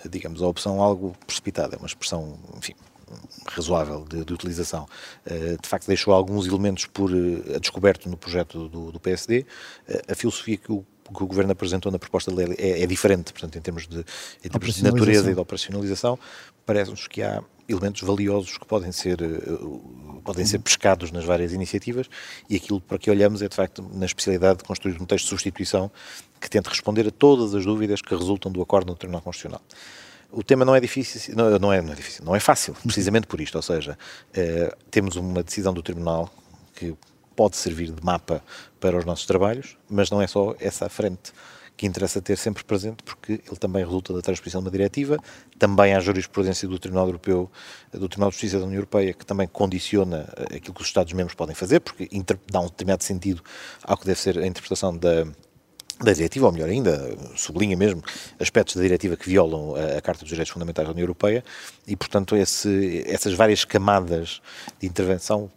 digamos, 0.08 0.42
a 0.42 0.46
opção 0.46 0.80
algo 0.80 1.14
precipitada, 1.26 1.76
é 1.76 1.78
uma 1.78 1.86
expressão, 1.86 2.38
enfim, 2.56 2.74
razoável 3.46 4.04
de, 4.08 4.24
de 4.24 4.32
utilização, 4.32 4.86
uh, 5.26 5.62
de 5.62 5.68
facto 5.68 5.86
deixou 5.86 6.12
alguns 6.12 6.46
elementos 6.46 6.86
por 6.86 7.10
uh, 7.10 7.60
descoberto 7.60 8.08
no 8.08 8.16
projeto 8.16 8.68
do, 8.68 8.92
do 8.92 9.00
PSD. 9.00 9.46
Eh, 9.88 10.02
a 10.08 10.14
filosofia 10.14 10.56
que 10.56 10.72
o 10.72 10.84
que 11.14 11.22
o 11.22 11.26
Governo 11.26 11.52
apresentou 11.52 11.92
na 11.92 12.00
proposta 12.00 12.32
de 12.32 12.36
lei 12.36 12.56
é, 12.58 12.82
é 12.82 12.86
diferente, 12.86 13.32
portanto, 13.32 13.56
em 13.56 13.60
termos, 13.60 13.86
de, 13.86 14.04
em 14.44 14.48
termos 14.48 14.74
de 14.74 14.82
natureza 14.82 15.30
e 15.30 15.34
de 15.34 15.40
operacionalização, 15.40 16.18
parece-nos 16.64 17.06
que 17.06 17.22
há 17.22 17.44
elementos 17.68 18.02
valiosos 18.02 18.58
que 18.58 18.66
podem 18.66 18.90
ser, 18.90 19.18
podem 20.24 20.44
ser 20.44 20.58
pescados 20.58 21.12
nas 21.12 21.24
várias 21.24 21.52
iniciativas 21.52 22.08
e 22.50 22.56
aquilo 22.56 22.80
para 22.80 22.98
que 22.98 23.08
olhamos 23.08 23.40
é, 23.40 23.48
de 23.48 23.54
facto, 23.54 23.88
na 23.94 24.06
especialidade 24.06 24.58
de 24.58 24.64
construir 24.64 25.00
um 25.00 25.06
texto 25.06 25.26
de 25.26 25.30
substituição 25.30 25.90
que 26.40 26.50
tente 26.50 26.68
responder 26.68 27.06
a 27.06 27.10
todas 27.10 27.54
as 27.54 27.64
dúvidas 27.64 28.02
que 28.02 28.14
resultam 28.14 28.50
do 28.50 28.60
acordo 28.60 28.90
no 28.90 28.96
Tribunal 28.96 29.22
Constitucional. 29.22 29.62
O 30.36 30.42
tema 30.42 30.66
não 30.66 30.74
é 30.74 30.80
difícil, 30.80 31.34
não, 31.34 31.58
não, 31.58 31.72
é, 31.72 31.80
não 31.80 31.92
é 31.94 31.96
difícil, 31.96 32.22
não 32.22 32.36
é 32.36 32.40
fácil, 32.40 32.76
precisamente 32.84 33.26
por 33.26 33.40
isto, 33.40 33.54
ou 33.54 33.62
seja, 33.62 33.96
eh, 34.34 34.70
temos 34.90 35.16
uma 35.16 35.42
decisão 35.42 35.72
do 35.72 35.82
Tribunal 35.82 36.30
que 36.74 36.94
pode 37.34 37.56
servir 37.56 37.90
de 37.90 38.04
mapa 38.04 38.42
para 38.78 38.98
os 38.98 39.06
nossos 39.06 39.24
trabalhos, 39.24 39.78
mas 39.88 40.10
não 40.10 40.20
é 40.20 40.26
só 40.26 40.54
essa 40.60 40.84
à 40.84 40.88
frente 40.90 41.32
que 41.74 41.86
interessa 41.86 42.20
ter 42.20 42.36
sempre 42.36 42.62
presente, 42.64 43.02
porque 43.02 43.40
ele 43.46 43.56
também 43.58 43.82
resulta 43.82 44.12
da 44.12 44.20
transposição 44.20 44.60
de 44.60 44.66
uma 44.66 44.70
diretiva, 44.70 45.18
também 45.58 45.94
há 45.94 46.00
jurisprudência 46.00 46.68
do 46.68 46.78
Tribunal 46.78 47.06
Europeu, 47.06 47.50
do 47.90 48.06
Tribunal 48.06 48.28
de 48.28 48.34
Justiça 48.34 48.58
da 48.58 48.66
União 48.66 48.76
Europeia, 48.76 49.14
que 49.14 49.24
também 49.24 49.48
condiciona 49.48 50.28
aquilo 50.54 50.74
que 50.74 50.82
os 50.82 50.86
Estados-membros 50.86 51.34
podem 51.34 51.54
fazer, 51.54 51.80
porque 51.80 52.10
dá 52.52 52.60
um 52.60 52.66
determinado 52.66 53.02
sentido 53.02 53.42
ao 53.82 53.96
que 53.96 54.04
deve 54.04 54.20
ser 54.20 54.36
a 54.36 54.46
interpretação 54.46 54.94
da, 54.94 55.26
da 56.00 56.12
diretiva, 56.12 56.46
ou 56.46 56.52
melhor 56.52 56.68
ainda, 56.68 57.16
sublinha 57.36 57.76
mesmo 57.76 58.02
aspectos 58.38 58.76
da 58.76 58.82
diretiva 58.82 59.16
que 59.16 59.28
violam 59.28 59.74
a, 59.74 59.98
a 59.98 60.00
Carta 60.00 60.20
dos 60.20 60.28
Direitos 60.28 60.52
Fundamentais 60.52 60.86
da 60.86 60.92
União 60.92 61.04
Europeia 61.04 61.42
e, 61.86 61.96
portanto, 61.96 62.36
esse, 62.36 63.02
essas 63.06 63.34
várias 63.34 63.64
camadas 63.64 64.40
de 64.78 64.86
intervenção 64.86 65.50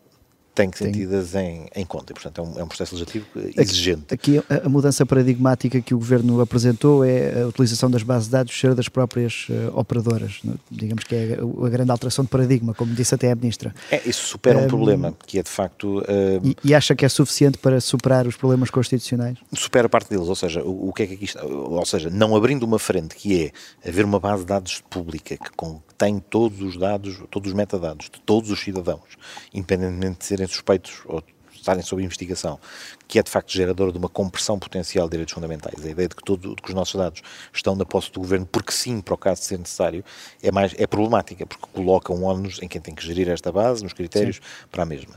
têm 0.60 0.70
que 0.70 0.78
ser 0.78 0.92
tidas 0.92 1.36
em, 1.36 1.68
em 1.74 1.86
conta. 1.86 2.12
E, 2.12 2.14
portanto, 2.14 2.42
é 2.42 2.44
um, 2.44 2.60
é 2.60 2.64
um 2.64 2.68
processo 2.68 2.94
legislativo 2.96 3.26
exigente. 3.56 4.14
Aqui, 4.14 4.40
a, 4.50 4.66
a, 4.66 4.70
mudança 4.70 5.06
paradigmática 5.06 5.80
que 5.80 5.94
o 5.94 5.98
Governo 5.98 6.42
apresentou 6.42 7.06
é 7.06 7.44
a 7.44 7.48
utilização 7.48 7.90
das 7.90 8.04
bases 8.04 8.26
de 8.26 8.32
dados 8.32 8.60
ser 8.60 8.76
das 8.76 8.90
próprias 8.90 9.48
uh, 9.50 9.78
operadoras. 9.78 10.40
Né? 10.44 10.56
Digamos 10.70 11.06
que 11.06 11.16
é 11.16 11.40
a, 11.40 11.66
a, 11.66 11.70
grande 11.70 11.92
alteração 11.92 12.26
de 12.26 12.30
paradigma, 12.30 12.74
como 12.74 12.94
disse 12.94 13.16
até 13.16 13.32
a 13.32 13.36
Ministra. 13.36 13.74
É, 13.90 14.02
isso 14.06 14.28
supera 14.28 14.60
um, 14.60 14.66
um 14.66 14.68
problema, 14.68 15.16
que 15.26 15.40
é 15.40 15.44
de 15.44 15.50
facto... 15.50 16.00
Uh, 16.00 16.42
e, 16.44 16.58
e, 16.66 16.76
acha 16.76 16.94
que 16.94 17.06
é 17.06 17.10
suficiente 17.10 17.58
para 17.58 17.80
superar 17.80 18.28
os 18.28 18.36
problemas 18.36 18.70
constitucionais? 18.70 19.38
Supera 19.54 19.88
parte 19.88 20.10
deles, 20.10 20.28
ou 20.28 20.36
seja, 20.36 20.62
o, 20.62 20.90
o 20.90 20.94
que 20.94 21.04
é 21.04 21.08
que 21.08 21.14
aqui 21.14 21.26
está... 21.26 21.46
Ou 21.46 21.86
seja, 21.86 22.10
não 22.10 22.36
abrindo 22.36 22.64
uma 22.64 22.80
frente, 22.80 23.16
que 23.16 23.46
é 23.46 23.88
haver 23.88 24.04
uma 24.04 24.20
base 24.20 24.44
de 24.44 24.50
dados 24.50 24.84
pública 24.90 25.38
que 25.38 25.52
contém 26.00 26.20
todos 26.20 26.62
os 26.62 26.78
dados, 26.78 27.22
todos 27.30 27.50
os 27.50 27.54
metadados 27.54 28.10
de 28.10 28.22
todos 28.22 28.50
os 28.50 28.60
cidadãos, 28.62 29.18
independentemente 29.54 30.20
de 30.20 30.26
serem 30.26 30.48
suspeitos 30.48 31.02
ou 31.06 31.22
estarem 31.60 31.84
sob 31.84 32.04
investigação, 32.04 32.60
que 33.08 33.20
é 33.20 33.24
de 33.24 33.30
facto 33.30 33.52
gerador 33.52 33.92
de 33.92 33.98
uma 33.98 34.10
compressão 34.10 34.58
potencial 34.58 35.08
de 35.08 35.12
direitos 35.12 35.34
fundamentais. 35.34 35.86
A 35.86 35.90
ideia 35.90 36.08
de 36.08 36.16
que, 36.16 36.24
todo, 36.24 36.56
de 36.56 36.62
que 36.62 36.70
os 36.70 36.76
nossos 36.76 36.96
dados 36.96 37.22
estão 37.54 37.76
na 37.76 37.86
posse 37.86 38.12
do 38.12 38.20
governo, 38.20 38.46
porque 38.46 38.72
sim, 38.72 39.02
para 39.02 39.14
o 39.14 39.18
caso 39.18 39.42
de 39.42 39.48
ser 39.48 39.60
necessário, 39.60 40.04
é, 40.42 40.52
mais, 40.52 40.74
é 40.78 40.88
problemática, 40.88 41.46
porque 41.46 41.66
coloca 41.72 42.14
um 42.14 42.24
ónus 42.24 42.60
em 42.62 42.68
quem 42.68 42.82
tem 42.82 42.96
que 42.96 43.06
gerir 43.06 43.30
esta 43.30 43.52
base, 43.52 43.84
nos 43.84 43.94
critérios, 43.94 44.38
sim. 44.38 44.42
para 44.72 44.84
a 44.84 44.86
mesma. 44.86 45.16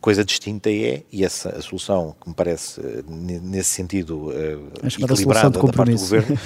Coisa 0.00 0.24
distinta 0.24 0.68
é, 0.68 1.04
e 1.12 1.24
essa 1.24 1.50
a 1.50 1.62
solução 1.62 2.16
que 2.20 2.28
me 2.28 2.34
parece 2.34 2.80
nesse 3.06 3.70
sentido 3.70 4.30
uh, 4.30 4.72
equilibrada 4.84 5.50
da 5.50 5.72
parte 5.72 5.92
do 5.92 5.98
governo, 5.98 6.38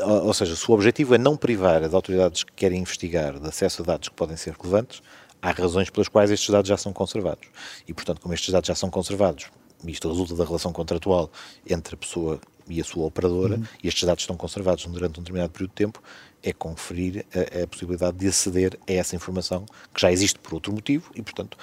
ou 0.24 0.32
seja, 0.32 0.56
se 0.56 0.70
o 0.70 0.72
objetivo 0.72 1.14
é 1.14 1.18
não 1.18 1.36
privar 1.36 1.82
as 1.82 1.92
autoridades 1.92 2.42
que 2.42 2.52
querem 2.54 2.80
investigar 2.80 3.38
de 3.38 3.46
acesso 3.46 3.82
a 3.82 3.84
dados 3.84 4.08
que 4.08 4.14
podem 4.14 4.36
ser 4.36 4.54
relevantes, 4.54 5.02
há 5.40 5.50
razões 5.50 5.90
pelas 5.90 6.08
quais 6.08 6.30
estes 6.30 6.50
dados 6.50 6.68
já 6.68 6.76
são 6.76 6.92
conservados. 6.92 7.48
E, 7.86 7.94
portanto, 7.94 8.20
como 8.20 8.34
estes 8.34 8.50
dados 8.50 8.66
já 8.66 8.74
são 8.74 8.90
conservados, 8.90 9.46
isto 9.86 10.08
resulta 10.08 10.34
da 10.34 10.44
relação 10.44 10.72
contratual 10.72 11.30
entre 11.68 11.94
a 11.94 11.98
pessoa 11.98 12.40
e 12.68 12.80
a 12.80 12.84
sua 12.84 13.06
operadora, 13.06 13.56
uhum. 13.56 13.64
e 13.82 13.88
estes 13.88 14.04
dados 14.04 14.22
estão 14.22 14.36
conservados 14.36 14.84
durante 14.86 15.20
um 15.20 15.22
determinado 15.22 15.52
período 15.52 15.70
de 15.70 15.76
tempo, 15.76 16.02
é 16.42 16.52
conferir 16.52 17.24
a, 17.32 17.62
a, 17.62 17.66
possibilidade 17.66 18.16
de 18.16 18.26
aceder 18.26 18.78
a 18.88 18.92
essa 18.92 19.14
informação 19.14 19.64
que 19.94 20.00
já 20.00 20.10
existe 20.10 20.38
por 20.38 20.54
outro 20.54 20.72
motivo 20.72 21.10
e, 21.14 21.22
portanto, 21.22 21.56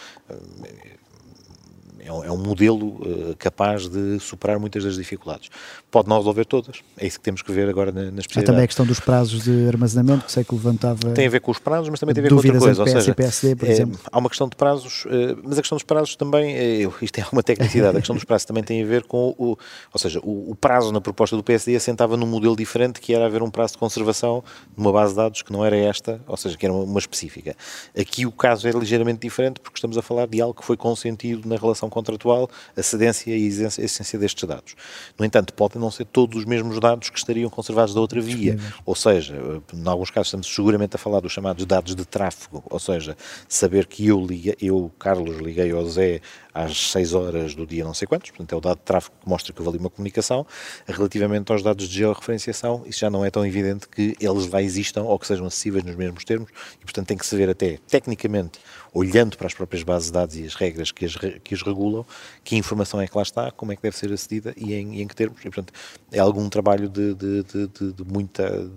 é 2.05 2.11
um, 2.11 2.23
é 2.23 2.31
um 2.31 2.37
modelo 2.37 2.87
uh, 2.87 3.35
capaz 3.37 3.87
de 3.87 4.19
superar 4.19 4.59
muitas 4.59 4.83
das 4.83 4.95
dificuldades. 4.95 5.49
Pode 5.89 6.09
não 6.09 6.17
resolver 6.17 6.45
todas, 6.45 6.81
é 6.97 7.07
isso 7.07 7.17
que 7.17 7.23
temos 7.23 7.41
que 7.41 7.51
ver 7.51 7.69
agora 7.69 7.91
na, 7.91 8.11
na 8.11 8.19
especialidade. 8.19 8.43
Há 8.43 8.47
também 8.47 8.63
a 8.63 8.67
questão 8.67 8.85
dos 8.85 8.99
prazos 8.99 9.43
de 9.43 9.67
armazenamento, 9.67 10.25
que 10.25 10.31
sei 10.31 10.43
que 10.43 10.53
levantava... 10.53 11.11
Tem 11.11 11.27
a 11.27 11.29
ver 11.29 11.39
com 11.39 11.51
os 11.51 11.59
prazos, 11.59 11.89
mas 11.89 11.99
também 11.99 12.13
tem 12.13 12.21
a 12.21 12.23
ver 12.23 12.29
com 12.29 12.35
outra 12.35 12.59
coisa. 12.59 12.81
Ou 12.81 12.87
seja, 12.87 13.15
PSD, 13.15 13.55
por 13.55 13.67
é, 13.67 13.71
exemplo. 13.71 13.99
Há 14.11 14.19
uma 14.19 14.29
questão 14.29 14.47
de 14.47 14.55
prazos, 14.55 15.05
uh, 15.05 15.39
mas 15.43 15.57
a 15.57 15.61
questão 15.61 15.75
dos 15.75 15.83
prazos 15.83 16.15
também, 16.15 16.83
isto 17.01 17.19
é 17.19 17.25
uma 17.31 17.43
tecnicidade, 17.43 17.97
a 17.97 17.99
questão 17.99 18.15
dos 18.15 18.25
prazos 18.25 18.45
também 18.45 18.63
tem 18.63 18.83
a 18.83 18.85
ver 18.85 19.03
com 19.03 19.33
o... 19.37 19.57
Ou 19.93 19.99
seja, 19.99 20.19
o, 20.23 20.51
o 20.51 20.55
prazo 20.55 20.91
na 20.91 20.99
proposta 20.99 21.35
do 21.35 21.43
PSD 21.43 21.75
assentava 21.75 22.17
num 22.17 22.27
modelo 22.27 22.55
diferente, 22.55 22.99
que 22.99 23.13
era 23.13 23.25
haver 23.25 23.41
um 23.41 23.49
prazo 23.49 23.73
de 23.73 23.79
conservação 23.79 24.43
numa 24.75 24.91
base 24.91 25.11
de 25.11 25.17
dados 25.17 25.41
que 25.41 25.51
não 25.51 25.63
era 25.63 25.77
esta, 25.77 26.21
ou 26.27 26.37
seja, 26.37 26.57
que 26.57 26.65
era 26.65 26.73
uma, 26.73 26.83
uma 26.83 26.99
específica. 26.99 27.55
Aqui 27.97 28.25
o 28.25 28.31
caso 28.31 28.67
é 28.67 28.71
ligeiramente 28.71 29.19
diferente, 29.19 29.59
porque 29.59 29.77
estamos 29.77 29.97
a 29.97 30.01
falar 30.01 30.27
de 30.27 30.41
algo 30.41 30.53
que 30.53 30.65
foi 30.65 30.75
consentido 30.75 31.47
na 31.47 31.55
relação 31.55 31.89
contratual 31.93 32.49
a 32.75 32.81
cedência 32.81 33.29
e 33.29 33.33
a 33.33 33.67
essência 33.83 34.17
destes 34.17 34.47
dados. 34.47 34.75
No 35.17 35.23
entanto, 35.23 35.53
podem 35.53 35.79
não 35.79 35.91
ser 35.91 36.05
todos 36.05 36.39
os 36.39 36.45
mesmos 36.45 36.79
dados 36.79 37.09
que 37.09 37.17
estariam 37.17 37.49
conservados 37.49 37.93
da 37.93 38.01
outra 38.01 38.19
via. 38.19 38.57
Ou 38.85 38.95
seja, 38.95 39.35
em 39.73 39.87
alguns 39.87 40.09
casos 40.09 40.27
estamos 40.27 40.47
seguramente 40.47 40.95
a 40.95 40.99
falar 40.99 41.19
dos 41.19 41.31
chamados 41.31 41.65
dados 41.65 41.95
de 41.95 42.05
tráfego, 42.05 42.63
ou 42.69 42.79
seja, 42.79 43.15
saber 43.47 43.85
que 43.85 44.07
eu, 44.07 44.25
liga, 44.25 44.55
eu 44.59 44.91
Carlos, 44.97 45.37
liguei 45.37 45.71
ao 45.71 45.85
Zé 45.87 46.21
às 46.53 46.91
6 46.91 47.13
horas 47.13 47.55
do 47.55 47.65
dia 47.65 47.83
não 47.83 47.93
sei 47.93 48.07
quantos, 48.07 48.29
portanto 48.29 48.53
é 48.53 48.55
o 48.55 48.61
dado 48.61 48.77
de 48.77 48.83
tráfego 48.83 49.15
que 49.21 49.27
mostra 49.29 49.51
que 49.51 49.59
houve 49.59 49.69
ali 49.69 49.79
uma 49.79 49.89
comunicação. 49.89 50.45
Relativamente 50.87 51.51
aos 51.51 51.63
dados 51.63 51.87
de 51.87 51.95
georreferenciação, 51.95 52.83
isso 52.85 52.99
já 52.99 53.09
não 53.09 53.25
é 53.25 53.31
tão 53.31 53.45
evidente 53.45 53.87
que 53.87 54.15
eles 54.19 54.47
lá 54.47 54.61
existam 54.61 55.03
ou 55.03 55.17
que 55.17 55.27
sejam 55.27 55.45
acessíveis 55.45 55.83
nos 55.83 55.95
mesmos 55.95 56.23
termos 56.23 56.49
e, 56.79 56.83
portanto, 56.83 57.07
tem 57.07 57.17
que 57.17 57.25
se 57.25 57.35
ver 57.35 57.49
até, 57.49 57.79
tecnicamente, 57.87 58.59
olhando 58.93 59.37
para 59.37 59.47
as 59.47 59.53
próprias 59.53 59.81
bases 59.83 60.07
de 60.07 60.13
dados 60.13 60.35
e 60.35 60.45
as 60.45 60.53
regras 60.53 60.91
que 60.91 61.05
as, 61.05 61.15
que 61.15 61.55
regulam, 61.55 62.05
que 62.43 62.55
informação 62.55 63.01
é 63.01 63.07
que 63.07 63.17
lá 63.17 63.23
está, 63.23 63.51
como 63.51 63.71
é 63.71 63.75
que 63.75 63.81
deve 63.81 63.97
ser 63.97 64.11
acedida 64.13 64.53
e 64.55 64.73
em, 64.73 64.95
e 64.95 65.01
em 65.01 65.07
que 65.07 65.15
termos. 65.15 65.39
E, 65.39 65.43
portanto, 65.43 65.73
é 66.11 66.19
algum 66.19 66.47
trabalho 66.47 66.87
de, 66.87 67.15
de, 67.15 67.43
de, 67.43 67.93
de 67.93 68.03
muita, 68.05 68.69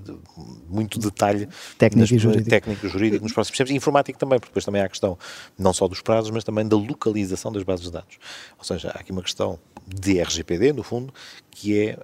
muito 0.68 0.98
detalhe 0.98 1.48
técnico, 1.76 2.14
e 2.14 2.18
jurídico. 2.18 2.50
técnico 2.50 2.88
jurídico 2.88 3.24
nos 3.24 3.32
próximos 3.32 3.58
tempos, 3.58 3.72
e 3.72 3.76
informático 3.76 4.18
também, 4.18 4.38
porque 4.38 4.50
depois 4.50 4.64
também 4.64 4.80
há 4.80 4.86
a 4.86 4.88
questão 4.88 5.18
não 5.58 5.72
só 5.72 5.86
dos 5.86 6.00
prazos, 6.00 6.30
mas 6.30 6.44
também 6.44 6.66
da 6.66 6.76
localização 6.76 7.52
das 7.52 7.62
bases 7.62 7.86
de 7.86 7.92
dados. 7.92 8.16
Ou 8.58 8.64
seja, 8.64 8.90
há 8.94 9.00
aqui 9.00 9.12
uma 9.12 9.22
questão 9.22 9.58
de 9.86 10.20
RGPD, 10.20 10.72
no 10.72 10.82
fundo, 10.82 11.12
que 11.50 11.78
é 11.78 11.98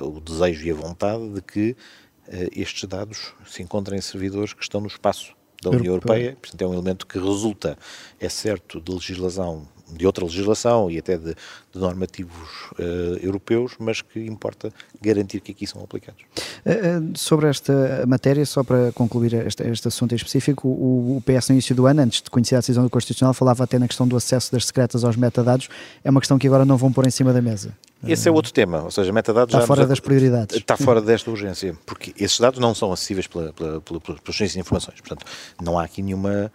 uh, 0.00 0.06
o 0.06 0.20
desejo 0.20 0.66
e 0.66 0.70
a 0.70 0.74
vontade 0.74 1.28
de 1.30 1.42
que 1.42 1.70
uh, 1.70 2.50
estes 2.54 2.84
dados 2.84 3.34
se 3.46 3.62
encontrem 3.62 3.98
em 3.98 4.02
servidores 4.02 4.52
que 4.52 4.62
estão 4.62 4.80
no 4.80 4.86
espaço 4.86 5.35
da 5.62 5.70
União 5.70 5.94
Europeia, 5.94 6.36
portanto 6.40 6.62
é 6.62 6.66
um 6.66 6.72
elemento 6.72 7.06
que 7.06 7.18
resulta, 7.18 7.78
é 8.20 8.28
certo, 8.28 8.80
de 8.80 8.92
legislação 8.92 9.66
de 9.90 10.06
outra 10.06 10.24
legislação 10.24 10.90
e 10.90 10.98
até 10.98 11.16
de, 11.16 11.34
de 11.34 11.78
normativos 11.78 12.70
uh, 12.78 13.16
europeus, 13.22 13.72
mas 13.78 14.02
que 14.02 14.24
importa 14.24 14.72
garantir 15.00 15.40
que 15.40 15.52
aqui 15.52 15.66
são 15.66 15.82
aplicados. 15.82 16.22
Uh, 16.64 17.16
sobre 17.16 17.48
esta 17.48 18.04
matéria, 18.06 18.44
só 18.44 18.64
para 18.64 18.90
concluir 18.92 19.34
este, 19.46 19.62
este 19.64 19.88
assunto 19.88 20.12
em 20.12 20.16
específico, 20.16 20.68
o, 20.68 21.16
o, 21.16 21.22
PS 21.22 21.48
no 21.48 21.54
início 21.54 21.74
do 21.74 21.86
ano, 21.86 22.02
antes 22.02 22.22
de 22.22 22.30
conhecer 22.30 22.56
a 22.56 22.58
decisão 22.58 22.82
do 22.82 22.90
Constitucional, 22.90 23.32
falava 23.32 23.64
até 23.64 23.78
na 23.78 23.86
questão 23.86 24.06
do 24.06 24.16
acesso 24.16 24.50
das 24.52 24.66
secretas 24.66 25.04
aos 25.04 25.16
metadados. 25.16 25.68
É 26.02 26.10
uma 26.10 26.20
questão 26.20 26.38
que 26.38 26.46
agora 26.46 26.64
não 26.64 26.76
vão 26.76 26.92
pôr 26.92 27.06
em 27.06 27.10
cima 27.10 27.32
da 27.32 27.40
mesa. 27.40 27.72
Esse 28.06 28.28
é 28.28 28.32
outro 28.32 28.52
tema, 28.52 28.82
ou 28.82 28.90
seja, 28.90 29.12
metadados 29.12 29.54
está 29.54 29.66
fora 29.66 29.86
das 29.86 29.98
prioridades. 29.98 30.56
Está 30.56 30.76
fora 30.76 31.00
desta 31.00 31.30
urgência, 31.30 31.76
porque 31.84 32.12
esses 32.18 32.38
dados 32.38 32.60
não 32.60 32.74
são 32.74 32.92
acessíveis 32.92 33.26
pela, 33.26 33.52
pela, 33.52 33.80
pela, 33.80 34.00
pelos 34.00 34.36
de 34.36 34.60
informações. 34.60 35.00
Portanto, 35.00 35.26
não 35.60 35.78
há 35.78 35.84
aqui 35.84 36.02
nenhuma 36.02 36.52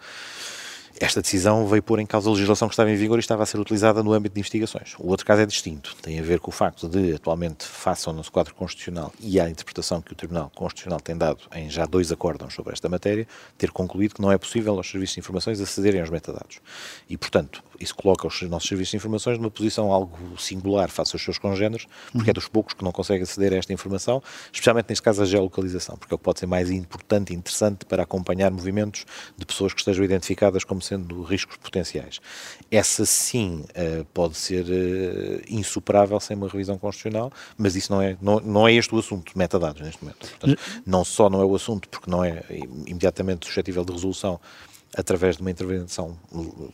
esta 1.04 1.22
decisão 1.22 1.66
veio 1.66 1.82
pôr 1.82 2.00
em 2.00 2.06
causa 2.06 2.30
a 2.30 2.32
legislação 2.32 2.68
que 2.68 2.74
estava 2.74 2.92
em 2.92 2.96
vigor 2.96 3.18
e 3.18 3.22
estava 3.22 3.42
a 3.42 3.46
ser 3.46 3.60
utilizada 3.60 4.04
no 4.04 4.14
âmbito 4.14 4.36
de 4.36 4.40
investigações. 4.40 4.94
O 5.00 5.08
outro 5.10 5.26
caso 5.26 5.42
é 5.42 5.46
distinto, 5.46 5.96
tem 6.02 6.20
a 6.20 6.22
ver 6.22 6.40
com 6.40 6.52
o 6.52 6.54
facto 6.54 6.88
de, 6.88 7.14
atualmente, 7.16 7.66
façam 7.66 8.14
no 8.14 8.24
quadro 8.32 8.54
constitucional 8.54 9.12
e 9.20 9.40
à 9.40 9.50
interpretação 9.50 10.02
que 10.02 10.14
o 10.14 10.16
Tribunal 10.16 10.52
Constitucional 10.54 11.00
tem 11.00 11.18
dado 11.18 11.40
em 11.56 11.70
já 11.70 11.86
dois 11.86 12.12
acórdãos 12.12 12.54
sobre 12.54 12.74
esta 12.74 12.88
matéria, 12.88 13.28
ter 13.58 13.72
concluído 13.72 14.16
que 14.16 14.22
não 14.22 14.32
é 14.32 14.38
possível 14.38 14.76
aos 14.78 14.90
serviços 14.90 15.16
de 15.16 15.20
informações 15.22 15.60
acederem 15.60 16.02
aos 16.02 16.10
metadados. 16.10 16.60
E, 17.10 17.18
portanto, 17.18 17.64
isso 17.80 17.96
coloca 17.96 18.28
os 18.28 18.42
nossos 18.44 18.70
serviços 18.70 18.92
de 18.92 18.98
informações 18.98 19.38
numa 19.40 19.50
posição 19.50 19.92
algo 19.92 20.18
singular 20.38 20.90
face 20.90 21.16
aos 21.16 21.24
seus 21.24 21.40
congêneres, 21.40 21.88
porque 22.14 22.30
é 22.30 22.34
dos 22.34 22.48
poucos 22.48 22.76
que 22.76 22.84
não 22.84 22.92
conseguem 22.92 23.24
aceder 23.24 23.54
a 23.54 23.56
esta 23.56 23.74
informação, 23.74 24.22
especialmente 24.54 24.90
neste 24.90 25.02
caso 25.02 25.24
a 25.24 25.26
geolocalização, 25.26 25.98
porque 25.98 26.14
é 26.14 26.16
o 26.16 26.18
que 26.18 26.24
pode 26.24 26.40
ser 26.40 26.46
mais 26.46 26.70
importante 26.70 27.34
e 27.34 27.36
interessante 27.36 27.86
para 27.86 28.04
acompanhar 28.04 28.52
movimentos 28.52 29.06
de 29.36 29.46
pessoas 29.46 29.74
que 29.74 29.80
estejam 29.80 30.06
identificadas 30.06 30.64
como 30.64 30.82
sendo 30.92 31.24
riscos 31.24 31.56
potenciais. 31.56 32.20
Essa 32.70 33.06
sim 33.06 33.64
uh, 33.70 34.06
pode 34.14 34.36
ser 34.36 34.66
uh, 34.66 35.42
insuperável 35.50 36.20
sem 36.20 36.36
uma 36.36 36.50
revisão 36.50 36.78
constitucional, 36.78 37.32
mas 37.58 37.76
isso 37.76 37.92
não 37.92 38.02
é, 38.02 38.18
não, 38.22 38.40
não 38.42 38.68
é 38.68 38.74
este 38.74 38.94
o 38.94 39.00
assunto, 39.00 39.32
metadados 39.38 39.82
neste 39.82 40.04
momento. 40.04 40.28
Portanto, 40.28 40.60
não 40.86 41.06
só 41.06 41.30
não 41.30 41.42
é 41.42 41.46
o 41.46 41.56
assunto, 41.56 41.88
porque 41.88 42.12
não 42.12 42.24
é 42.24 42.44
imediatamente 42.86 43.46
suscetível 43.46 43.86
de 43.86 43.94
resolução 43.94 44.40
através 44.98 45.38
de 45.38 45.42
uma 45.42 45.50
intervenção 45.50 46.18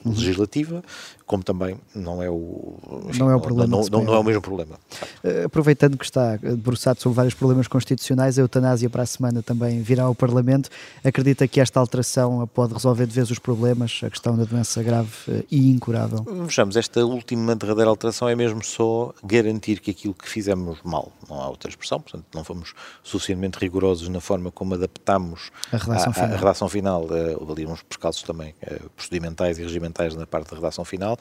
legislativa, 0.04 0.84
como 1.28 1.44
também 1.44 1.78
não 1.94 2.24
é 2.24 2.30
o, 2.30 2.78
enfim, 3.10 3.20
não 3.20 3.30
é 3.30 3.36
o 3.36 3.42
problema. 3.42 3.78
Não, 3.78 3.86
não, 3.92 4.04
não, 4.06 4.14
é 4.14 4.20
o 4.20 4.24
mesmo 4.24 4.42
problema. 4.42 4.80
Eh, 5.22 5.44
aproveitando 5.44 5.98
que 5.98 6.06
está 6.06 6.38
debruçado 6.38 7.02
sobre 7.02 7.18
vários 7.18 7.34
problemas 7.34 7.68
constitucionais, 7.68 8.40
a 8.40 8.42
eutanásia 8.42 8.90
para 8.90 9.04
a 9.04 9.06
semana 9.06 9.44
também 9.44 9.82
virá 9.82 10.04
ao 10.04 10.16
Parlamento. 10.16 10.70
Acredita 11.04 11.46
que 11.46 11.60
esta 11.60 11.82
alteração 11.82 12.48
pode 12.48 12.74
resolver 12.74 13.06
de 13.06 13.14
vez 13.14 13.30
os 13.30 13.40
problemas, 13.40 14.00
a 14.06 14.10
questão 14.10 14.38
da 14.38 14.46
doença 14.46 14.82
grave 14.82 15.12
eh, 15.28 15.44
e 15.52 15.70
incurável? 15.70 16.24
Vejamos, 16.46 16.78
esta 16.78 17.06
última 17.06 17.58
derradeira 17.58 17.90
alteração 17.90 18.30
é 18.30 18.36
mesmo 18.36 18.64
só 18.64 19.14
garantir 19.22 19.82
que 19.82 19.92
aquilo 19.92 20.14
que 20.14 20.30
fizemos 20.30 20.80
mal, 20.82 21.12
não 21.30 21.42
há 21.42 21.50
outra 21.50 21.70
expressão, 21.70 22.00
portanto 22.00 22.24
não 22.34 22.46
fomos 22.46 22.74
suficientemente 23.04 23.60
rigorosos 23.60 24.08
na 24.08 24.22
forma 24.22 24.50
como 24.50 24.76
adaptamos 24.76 25.52
a 25.74 25.78
redação 25.78 26.12
a, 26.12 26.14
final. 26.14 26.30
A, 26.30 26.34
a 26.34 26.38
redação 26.38 26.70
final, 26.70 27.04
uh, 27.04 27.52
ali 27.52 27.66
uns 27.66 27.84
percalços 27.84 28.24
também 28.24 28.56
uh, 28.64 28.90
procedimentais 28.92 29.60
e 29.60 29.64
regimentais 29.64 30.16
na 30.16 30.26
parte 30.26 30.52
da 30.52 30.56
redação 30.56 30.86
final, 30.86 31.17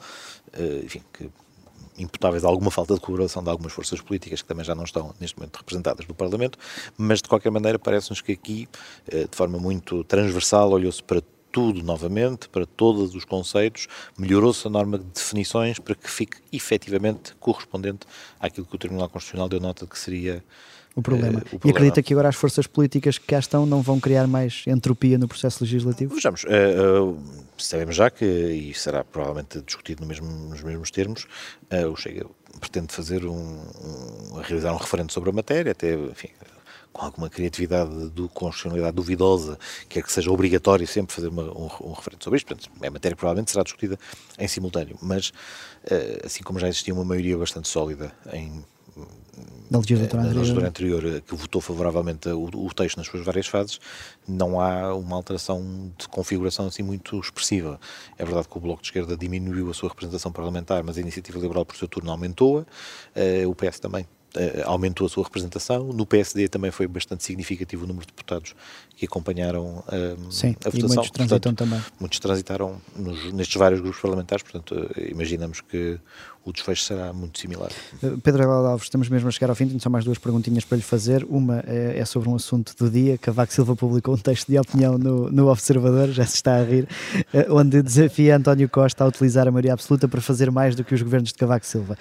uh, 0.57 0.85
enfim, 0.85 1.01
que 1.13 1.29
imputáveis 1.97 2.45
a 2.45 2.47
alguma 2.47 2.69
falta 2.69 2.93
de 2.93 2.99
colaboração 2.99 3.43
de 3.43 3.49
algumas 3.49 3.73
forças 3.73 3.99
políticas 3.99 4.41
que 4.41 4.47
também 4.47 4.63
já 4.63 4.75
não 4.75 4.83
estão 4.83 5.15
neste 5.19 5.37
momento 5.37 5.57
representadas 5.57 6.05
no 6.05 6.13
Parlamento, 6.13 6.59
mas 6.95 7.21
de 7.21 7.27
qualquer 7.27 7.49
maneira 7.49 7.79
parece-nos 7.79 8.21
que 8.21 8.33
aqui, 8.33 8.69
de 9.09 9.35
forma 9.35 9.57
muito 9.57 10.03
transversal, 10.03 10.69
olhou-se 10.69 11.01
para 11.01 11.23
tudo 11.51 11.81
novamente, 11.81 12.47
para 12.49 12.67
todos 12.67 13.15
os 13.15 13.25
conceitos, 13.25 13.87
melhorou-se 14.15 14.67
a 14.67 14.69
norma 14.69 14.99
de 14.99 15.05
definições 15.05 15.79
para 15.79 15.95
que 15.95 16.07
fique 16.07 16.37
efetivamente 16.51 17.35
correspondente 17.39 18.05
àquilo 18.39 18.67
que 18.67 18.75
o 18.75 18.77
Tribunal 18.77 19.09
Constitucional 19.09 19.49
deu 19.49 19.59
nota 19.59 19.85
de 19.85 19.91
que 19.91 19.97
seria 19.97 20.43
o 20.97 21.01
problema. 21.01 21.37
Uh, 21.37 21.41
o 21.41 21.59
problema. 21.59 21.61
E 21.63 21.69
acredita 21.69 22.01
que 22.01 22.11
agora 22.11 22.27
as 22.27 22.35
forças 22.35 22.65
políticas 22.65 23.19
que 23.19 23.27
cá 23.27 23.37
estão 23.37 23.67
não 23.67 23.83
vão 23.83 23.99
criar 23.99 24.25
mais 24.25 24.63
entropia 24.65 25.17
no 25.17 25.27
processo 25.27 25.63
legislativo? 25.63 26.15
Vejamos, 26.15 26.43
uh, 26.43 27.11
uh, 27.11 27.23
sabemos 27.55 27.95
já 27.95 28.09
que, 28.09 28.25
e 28.25 28.73
será 28.73 29.03
provavelmente 29.03 29.61
discutido 29.61 30.01
no 30.01 30.07
mesmo, 30.07 30.27
nos 30.27 30.63
mesmos 30.63 30.89
termos, 30.89 31.27
o 31.91 31.95
Chega 31.95 32.25
pretende 32.59 32.91
fazer 32.91 33.25
um, 33.25 33.35
um, 33.35 34.41
realizar 34.41 34.73
um 34.73 34.77
referendo 34.77 35.11
sobre 35.11 35.29
a 35.29 35.33
matéria, 35.33 35.71
até, 35.71 35.93
enfim, 35.93 36.29
com 36.91 37.05
alguma 37.05 37.29
criatividade 37.29 38.09
do 38.09 38.27
constitucionalidade 38.29 38.95
duvidosa, 38.95 39.59
quer 39.87 40.01
que 40.01 40.11
seja 40.11 40.31
obrigatório 40.31 40.87
sempre 40.87 41.13
fazer 41.13 41.27
uma, 41.27 41.43
um, 41.43 41.69
um, 41.81 41.91
referendo 41.91 42.23
sobre 42.23 42.37
isto. 42.37 42.47
Portanto, 42.47 42.71
é 42.81 42.89
matéria 42.89 43.15
que 43.15 43.19
provavelmente 43.19 43.51
será 43.51 43.63
discutida 43.63 43.99
em 44.39 44.47
simultâneo, 44.47 44.97
mas 44.99 45.31
assim 46.25 46.41
como 46.41 46.57
já 46.57 46.67
existia 46.67 46.93
uma 46.93 47.05
maioria 47.05 47.37
bastante 47.37 47.67
sólida 47.67 48.11
em 48.33 48.65
da 49.69 49.79
legislatura 49.79 50.21
anterior. 50.21 50.39
legislatura 50.39 50.67
anterior 50.67 51.05
eh, 51.05 51.21
que 51.21 51.35
votou 51.35 51.61
favoravelmente 51.61 52.29
o, 52.29 52.45
o, 52.45 52.73
texto 52.73 52.97
nas 52.97 53.07
suas 53.07 53.23
várias 53.23 53.47
fases, 53.47 53.79
não 54.27 54.59
há 54.61 54.93
uma 54.95 55.15
alteração 55.15 55.91
de 55.97 56.07
configuração 56.07 56.67
assim 56.67 56.83
muito 56.83 57.19
expressiva. 57.19 57.79
É 58.17 58.23
verdade 58.23 58.47
que 58.47 58.57
o 58.57 58.61
Bloco 58.61 58.81
de 58.81 58.87
Esquerda 58.87 59.17
diminuiu 59.17 59.69
a 59.69 59.73
sua 59.73 59.89
representação 59.89 60.31
parlamentar, 60.31 60.83
mas 60.83 60.97
a 60.97 61.01
Iniciativa 61.01 61.37
Liberal, 61.39 61.65
por 61.65 61.75
seu 61.75 61.87
turno, 61.87 62.11
aumentou-a. 62.11 62.61
Uh, 62.61 63.49
o 63.49 63.55
PS 63.55 63.79
também 63.79 64.07
aumentou 64.65 65.07
a 65.07 65.09
sua 65.09 65.23
representação. 65.23 65.91
No 65.93 66.05
PSD 66.05 66.47
também 66.47 66.71
foi 66.71 66.87
bastante 66.87 67.23
significativo 67.23 67.85
o 67.85 67.87
número 67.87 68.05
de 68.05 68.11
deputados 68.13 68.55
que 68.95 69.05
acompanharam 69.05 69.83
a, 69.87 70.31
Sim, 70.31 70.55
a 70.65 70.69
votação. 70.69 70.79
E 70.79 70.81
muitos 70.81 71.11
transitam 71.11 71.39
portanto, 71.39 71.57
também. 71.57 71.81
Muitos 71.99 72.19
transitaram 72.19 72.81
nos, 72.95 73.33
nestes 73.33 73.55
vários 73.55 73.79
grupos 73.79 74.01
parlamentares, 74.01 74.43
portanto, 74.43 74.89
imaginamos 75.11 75.61
que 75.61 75.99
o 76.47 76.53
desfecho 76.53 76.83
será 76.83 77.11
muito 77.11 77.37
similar. 77.39 77.69
Pedro 78.23 78.41
Aguilar 78.41 78.71
Alves, 78.71 78.85
estamos 78.85 79.09
mesmo 79.09 79.27
a 79.27 79.31
chegar 79.31 79.49
ao 79.49 79.55
fim, 79.55 79.67
tenho 79.67 79.81
só 79.81 79.89
mais 79.89 80.05
duas 80.05 80.17
perguntinhas 80.17 80.63
para 80.63 80.77
lhe 80.77 80.83
fazer. 80.83 81.25
Uma 81.29 81.59
é, 81.67 81.99
é 81.99 82.05
sobre 82.05 82.29
um 82.29 82.35
assunto 82.35 82.73
do 82.77 82.89
dia. 82.89 83.17
Cavaco 83.17 83.53
Silva 83.53 83.75
publicou 83.75 84.15
um 84.15 84.17
texto 84.17 84.47
de 84.47 84.57
opinião 84.57 84.97
no, 84.97 85.29
no 85.29 85.49
Observador, 85.49 86.09
já 86.09 86.25
se 86.25 86.35
está 86.35 86.55
a 86.55 86.63
rir, 86.63 86.87
onde 87.49 87.81
desafia 87.81 88.37
António 88.37 88.69
Costa 88.69 89.03
a 89.03 89.07
utilizar 89.07 89.45
a 89.47 89.51
maioria 89.51 89.73
absoluta 89.73 90.07
para 90.07 90.21
fazer 90.21 90.49
mais 90.49 90.73
do 90.73 90.85
que 90.85 90.95
os 90.95 91.01
governos 91.01 91.33
de 91.33 91.35
Cavaco 91.35 91.65
Silva. 91.65 91.97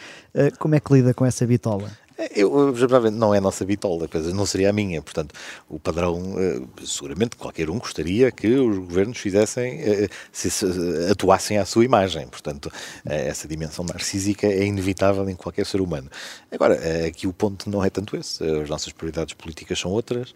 Como 0.60 0.76
é 0.76 0.80
que 0.80 0.92
lida 0.92 1.12
com 1.12 1.26
essa 1.26 1.44
bitola? 1.44 1.90
Eu, 2.34 2.72
não 3.12 3.34
é 3.34 3.38
a 3.38 3.40
nossa 3.40 3.64
bitola, 3.64 4.08
não 4.34 4.46
seria 4.46 4.70
a 4.70 4.72
minha. 4.72 5.02
Portanto, 5.02 5.34
o 5.68 5.78
padrão, 5.78 6.34
eh, 6.38 6.62
seguramente 6.84 7.36
qualquer 7.36 7.68
um 7.68 7.78
gostaria 7.78 8.30
que 8.32 8.48
os 8.48 8.78
governos 8.78 9.18
fizessem, 9.18 9.80
eh, 9.82 10.08
se 10.32 10.48
atuassem 11.10 11.58
à 11.58 11.66
sua 11.66 11.84
imagem. 11.84 12.26
Portanto, 12.28 12.72
eh, 13.04 13.28
essa 13.28 13.46
dimensão 13.46 13.84
narcísica 13.84 14.46
é 14.46 14.64
inevitável 14.64 15.28
em 15.28 15.34
qualquer 15.34 15.66
ser 15.66 15.80
humano. 15.80 16.10
Agora, 16.50 16.80
aqui 17.06 17.26
o 17.26 17.32
ponto 17.34 17.68
não 17.68 17.84
é 17.84 17.90
tanto 17.90 18.16
esse. 18.16 18.42
As 18.42 18.68
nossas 18.68 18.92
prioridades 18.94 19.34
políticas 19.34 19.78
são 19.78 19.90
outras, 19.90 20.32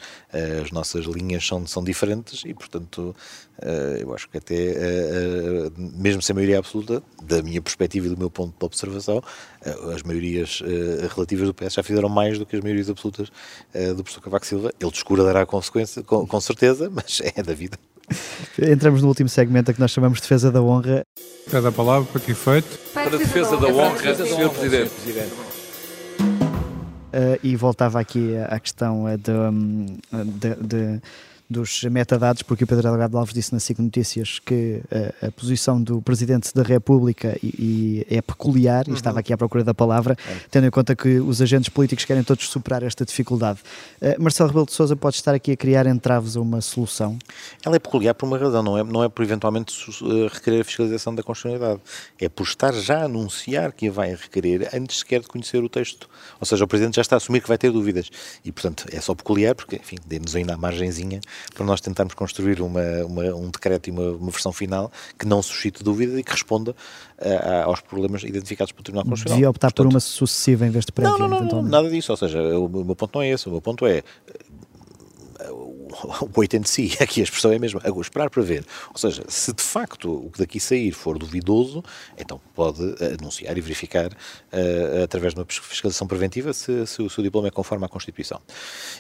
as 0.63 0.71
nossas 0.71 1.07
linhas 1.07 1.47
são, 1.47 1.67
são 1.67 1.83
diferentes 1.83 2.43
e, 2.45 2.53
portanto, 2.53 3.17
eu 4.01 4.15
acho 4.15 4.29
que 4.29 4.39
até, 4.39 4.75
mesmo 5.77 6.23
sem 6.23 6.35
maioria 6.35 6.59
absoluta, 6.59 7.03
da 7.23 7.43
minha 7.43 7.61
perspectiva 7.61 8.07
e 8.07 8.11
do 8.11 8.17
meu 8.17 8.31
ponto 8.31 8.55
de 8.59 8.65
observação, 8.65 9.23
as 9.95 10.03
maiorias 10.03 10.63
relativas 11.15 11.47
do 11.47 11.55
PS 11.55 11.75
já 11.75 11.83
fizeram 11.83 12.09
mais 12.09 12.39
do 12.39 12.47
que 12.47 12.57
as 12.57 12.63
maiorias 12.63 12.91
absolutas 12.91 13.29
uh, 13.75 13.95
do 13.95 14.03
professor 14.03 14.23
Cavaco 14.23 14.47
Silva. 14.47 14.73
Ele 14.81 14.91
descurará 14.91 15.43
a 15.43 15.47
consequência, 15.47 16.03
com, 16.03 16.27
com 16.27 16.41
certeza, 16.41 16.91
mas 16.95 17.21
é 17.37 17.43
da 17.43 17.55
vida. 17.55 17.79
Entramos 18.61 19.03
no 19.03 19.09
último 19.09 19.29
segmento 19.29 19.71
a 19.71 19.75
que 19.75 19.81
nós 19.81 19.93
chamamos 19.93 20.19
de 20.19 20.23
defesa 20.23 20.51
da 20.51 20.61
honra. 20.61 21.05
Pede 21.49 21.67
a 21.67 21.73
palavra 21.73 22.09
para 22.11 22.21
que 22.21 22.33
efeito? 22.33 22.79
Para 22.93 23.15
a 23.15 23.19
defesa 23.19 23.57
da 23.57 23.69
honra, 23.69 24.15
Sr. 24.15 24.51
Presidente. 24.51 24.93
Uh, 27.13 27.39
e 27.43 27.57
voltava 27.57 28.01
aqui 28.01 28.37
à 28.37 28.59
questão 28.59 29.05
uh, 29.05 29.19
de, 29.19 29.31
um, 29.33 29.87
de, 30.25 30.55
de 30.55 31.03
dos 31.51 31.83
metadados, 31.85 32.43
porque 32.43 32.63
o 32.63 32.67
Pedro 32.67 32.85
Delgado 32.85 33.19
Alves 33.19 33.35
disse 33.35 33.53
na 33.53 33.59
SIC 33.59 33.81
Notícias 33.81 34.39
que 34.39 34.81
a, 34.91 34.97
eh, 34.97 35.15
a 35.27 35.33
posição 35.33 35.83
do 35.83 36.01
Presidente 36.01 36.55
da 36.55 36.63
República 36.63 37.37
e, 37.43 38.05
e 38.07 38.07
é 38.09 38.23
peculiar, 38.23 38.87
e 38.87 38.93
estava 38.93 39.17
uhum. 39.17 39.21
aqui 39.21 39.33
à 39.33 39.37
procura 39.37 39.65
da 39.65 39.75
palavra, 39.75 40.17
é. 40.29 40.37
tendo 40.49 40.69
em 40.69 40.71
conta 40.71 40.95
que 40.95 41.19
os 41.19 41.43
agentes 41.43 41.69
políticos 41.69 42.05
querem 42.05 42.23
todos 42.23 42.49
superar 42.49 42.85
esta 42.85 43.05
dificuldade. 43.05 43.59
Uh, 44.01 44.23
Marcelo 44.23 44.49
Rebelo 44.49 44.67
de 44.67 44.73
Sousa 44.73 44.95
pode 44.95 45.17
estar 45.17 45.35
aqui 45.35 45.51
a 45.51 45.57
criar 45.57 45.87
entraves 45.87 46.37
a 46.37 46.41
uma 46.41 46.61
solução? 46.61 47.19
Ela 47.65 47.77
é 47.77 47.79
peculiar 47.81 48.15
por 48.15 48.27
uma 48.27 48.39
razão, 48.39 48.63
não 48.63 48.79
é, 48.79 48.85
não 48.85 49.03
é 49.03 49.09
por 49.09 49.25
eventualmente 49.25 49.75
uh, 50.03 50.29
requerer 50.29 50.61
a 50.61 50.65
fiscalização 50.65 51.13
da 51.15 51.23
constitucionalidade, 51.23 51.81
é 52.21 52.29
por 52.29 52.45
estar 52.45 52.73
já 52.75 53.01
a 53.01 53.05
anunciar 53.07 53.73
que 53.73 53.89
a 53.89 53.91
vai 53.91 54.15
requerer 54.15 54.71
antes 54.73 55.01
sequer 55.01 55.21
de 55.21 55.27
conhecer 55.27 55.63
o 55.63 55.69
texto. 55.69 56.09
Ou 56.41 56.47
seja, 56.47 56.65
o 56.65 56.69
Presidente 56.69 56.97
já 56.97 57.03
está 57.03 57.17
a 57.17 57.19
assumir 57.19 57.41
que 57.41 57.49
vai 57.49 57.59
ter 57.59 57.73
dúvidas. 57.73 58.09
E, 58.45 58.53
portanto, 58.53 58.87
é 58.93 59.01
só 59.01 59.15
peculiar, 59.15 59.55
porque, 59.55 59.77
enfim, 59.77 59.97
dê-nos 60.07 60.37
ainda 60.37 60.55
a 60.55 60.57
margenzinha 60.57 61.21
para 61.55 61.65
nós 61.65 61.81
tentarmos 61.81 62.15
construir 62.15 62.61
uma, 62.61 62.81
uma, 63.05 63.23
um 63.35 63.51
decreto 63.51 63.89
e 63.89 63.91
uma, 63.91 64.11
uma, 64.13 64.31
versão 64.31 64.53
final 64.53 64.91
que 65.19 65.27
não 65.27 65.43
suscite 65.43 65.83
dúvida 65.83 66.19
e 66.19 66.23
que 66.23 66.31
responda 66.31 66.73
uh, 66.73 67.65
aos 67.65 67.81
problemas 67.81 68.23
identificados 68.23 68.73
pelo 68.73 68.85
Tribunal 68.85 69.05
Constitucional. 69.05 69.37
Devia 69.37 69.51
optar 69.51 69.69
Portanto, 69.69 69.87
por 69.87 69.93
uma 69.93 70.01
sucessiva 70.01 70.67
em 70.67 70.71
vez 70.71 70.85
de 70.85 70.93
prévia, 70.93 71.19
não, 71.19 71.29
não, 71.29 71.45
não, 71.45 71.63
nada 71.63 71.91
disso, 71.91 72.13
ou 72.13 72.17
seja, 72.17 72.41
o, 72.41 72.67
o 72.67 72.85
meu 72.85 72.97
ponto 72.97 73.15
não 73.15 73.23
é 73.23 73.31
esse, 73.31 73.49
o 73.49 73.51
meu 73.51 73.61
ponto 73.61 73.87
é 73.87 74.03
oito 76.37 76.57
em 76.57 76.63
si, 76.65 76.97
aqui 77.01 77.21
a 77.21 77.25
expressão 77.25 77.53
é 77.53 77.57
a 77.57 77.59
mesma, 77.59 77.81
esperar 78.01 78.31
para 78.31 78.43
ver. 78.43 78.65
Ou 78.91 78.99
seja, 78.99 79.23
se 79.29 79.53
de 79.53 79.63
facto 79.63 80.27
o 80.27 80.31
que 80.31 80.39
daqui 80.39 80.59
sair 80.61 80.93
for 80.93 81.19
duvidoso, 81.19 81.83
então 82.17 82.41
pode 82.55 82.81
anunciar 83.21 83.57
e 83.57 83.61
verificar 83.61 84.13
uh, 84.13 85.05
através 85.05 85.35
de 85.35 85.41
uma 85.41 85.47
fiscalização 85.47 86.07
preventiva 86.07 86.53
se, 86.53 86.87
se, 86.87 87.03
o 87.03 87.11
seu 87.11 87.23
diploma 87.23 87.49
é 87.49 87.51
conforme 87.51 87.85
à 87.85 87.89
Constituição. 87.89 88.41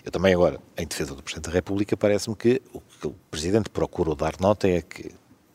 Eu 0.05 0.11
também 0.11 0.35
agora, 0.35 0.61
em 0.76 0.87
defesa 0.87 1.14
do 1.14 1.22
Presidente 1.22 1.46
da 1.46 1.53
República, 1.53 1.96
parece-me 1.96 2.37
que 2.37 2.61
o 2.72 2.81
que 2.81 3.07
o 3.07 3.14
Presidente 3.31 3.70
procurou 3.70 4.14
dar 4.14 4.35
nota 4.40 4.68
é 4.68 4.83
que 4.83 5.11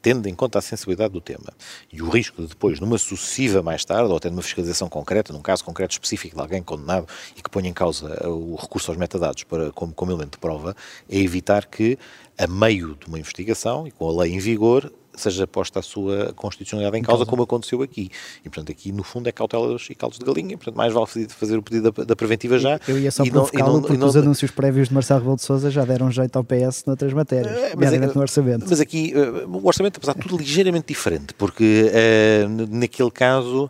tendo 0.05 0.29
em 0.29 0.35
conta 0.35 0.59
a 0.59 0.61
sensibilidade 0.61 1.13
do 1.13 1.19
tema 1.19 1.51
e 1.91 1.99
o 1.99 2.07
risco 2.07 2.39
de 2.39 2.49
depois, 2.49 2.79
numa 2.79 2.95
sucessiva 2.95 3.63
mais 3.63 3.83
tarde, 3.83 4.11
ou 4.11 4.17
até 4.17 4.29
numa 4.29 4.43
fiscalização 4.43 4.87
concreta, 4.87 5.33
num 5.33 5.41
caso 5.41 5.65
concreto 5.65 5.93
específico 5.93 6.35
de 6.35 6.41
alguém 6.43 6.61
condenado 6.61 7.07
e 7.35 7.41
que 7.41 7.49
ponha 7.49 7.67
em 7.67 7.73
causa 7.73 8.29
o 8.29 8.55
recurso 8.55 8.91
aos 8.91 8.99
metadados 8.99 9.41
para, 9.45 9.71
como, 9.71 9.95
como 9.95 10.11
elemento 10.11 10.33
de 10.33 10.37
prova, 10.37 10.75
é 11.09 11.17
evitar 11.17 11.65
que, 11.65 11.97
a 12.37 12.45
meio 12.45 12.95
de 12.95 13.07
uma 13.07 13.17
investigação 13.17 13.87
e 13.87 13.91
com 13.91 14.07
a 14.07 14.21
lei 14.21 14.35
em 14.35 14.37
vigor, 14.37 14.93
seja 15.17 15.47
posta 15.47 15.79
a 15.79 15.81
sua 15.81 16.33
constitucionalidade 16.33 16.97
em 16.97 17.03
causa, 17.03 17.25
como 17.25 17.43
aconteceu 17.43 17.81
aqui. 17.81 18.09
E, 18.43 18.49
portanto, 18.49 18.71
aqui, 18.71 18.91
no 18.91 19.03
fundo, 19.03 19.27
é 19.27 19.31
cautelas 19.31 19.87
e 19.89 19.95
caldos 19.95 20.19
de 20.19 20.25
galinha. 20.25 20.57
Portanto, 20.57 20.75
mais 20.75 20.93
vale 20.93 21.07
fazer 21.29 21.57
o 21.57 21.63
pedido 21.63 21.91
da, 21.91 22.03
da 22.03 22.15
preventiva 22.15 22.57
já. 22.59 22.79
Eu 22.87 22.99
ia 22.99 23.11
só 23.11 23.23
provocá-lo, 23.23 23.81
porque 23.81 23.97
não, 23.97 24.07
os 24.07 24.15
anúncios 24.15 24.51
prévios 24.51 24.89
de 24.89 24.93
Marcelo 24.93 25.19
Rebelo 25.19 25.37
de 25.37 25.43
Sousa 25.43 25.71
já 25.71 25.85
deram 25.85 26.11
jeito 26.11 26.35
ao 26.35 26.43
PS 26.43 26.85
noutras 26.85 27.13
matérias, 27.13 27.55
é, 27.55 27.75
mas, 27.75 27.93
é, 27.93 27.99
no 27.99 28.21
orçamento. 28.21 28.65
Mas 28.69 28.79
aqui, 28.79 29.13
uh, 29.15 29.49
o 29.49 29.65
orçamento, 29.67 29.97
apesar 29.97 30.13
de 30.13 30.21
tudo, 30.21 30.37
ligeiramente 30.37 30.87
diferente, 30.87 31.33
porque 31.33 31.91
uh, 31.91 32.75
naquele 32.75 33.11
caso 33.11 33.69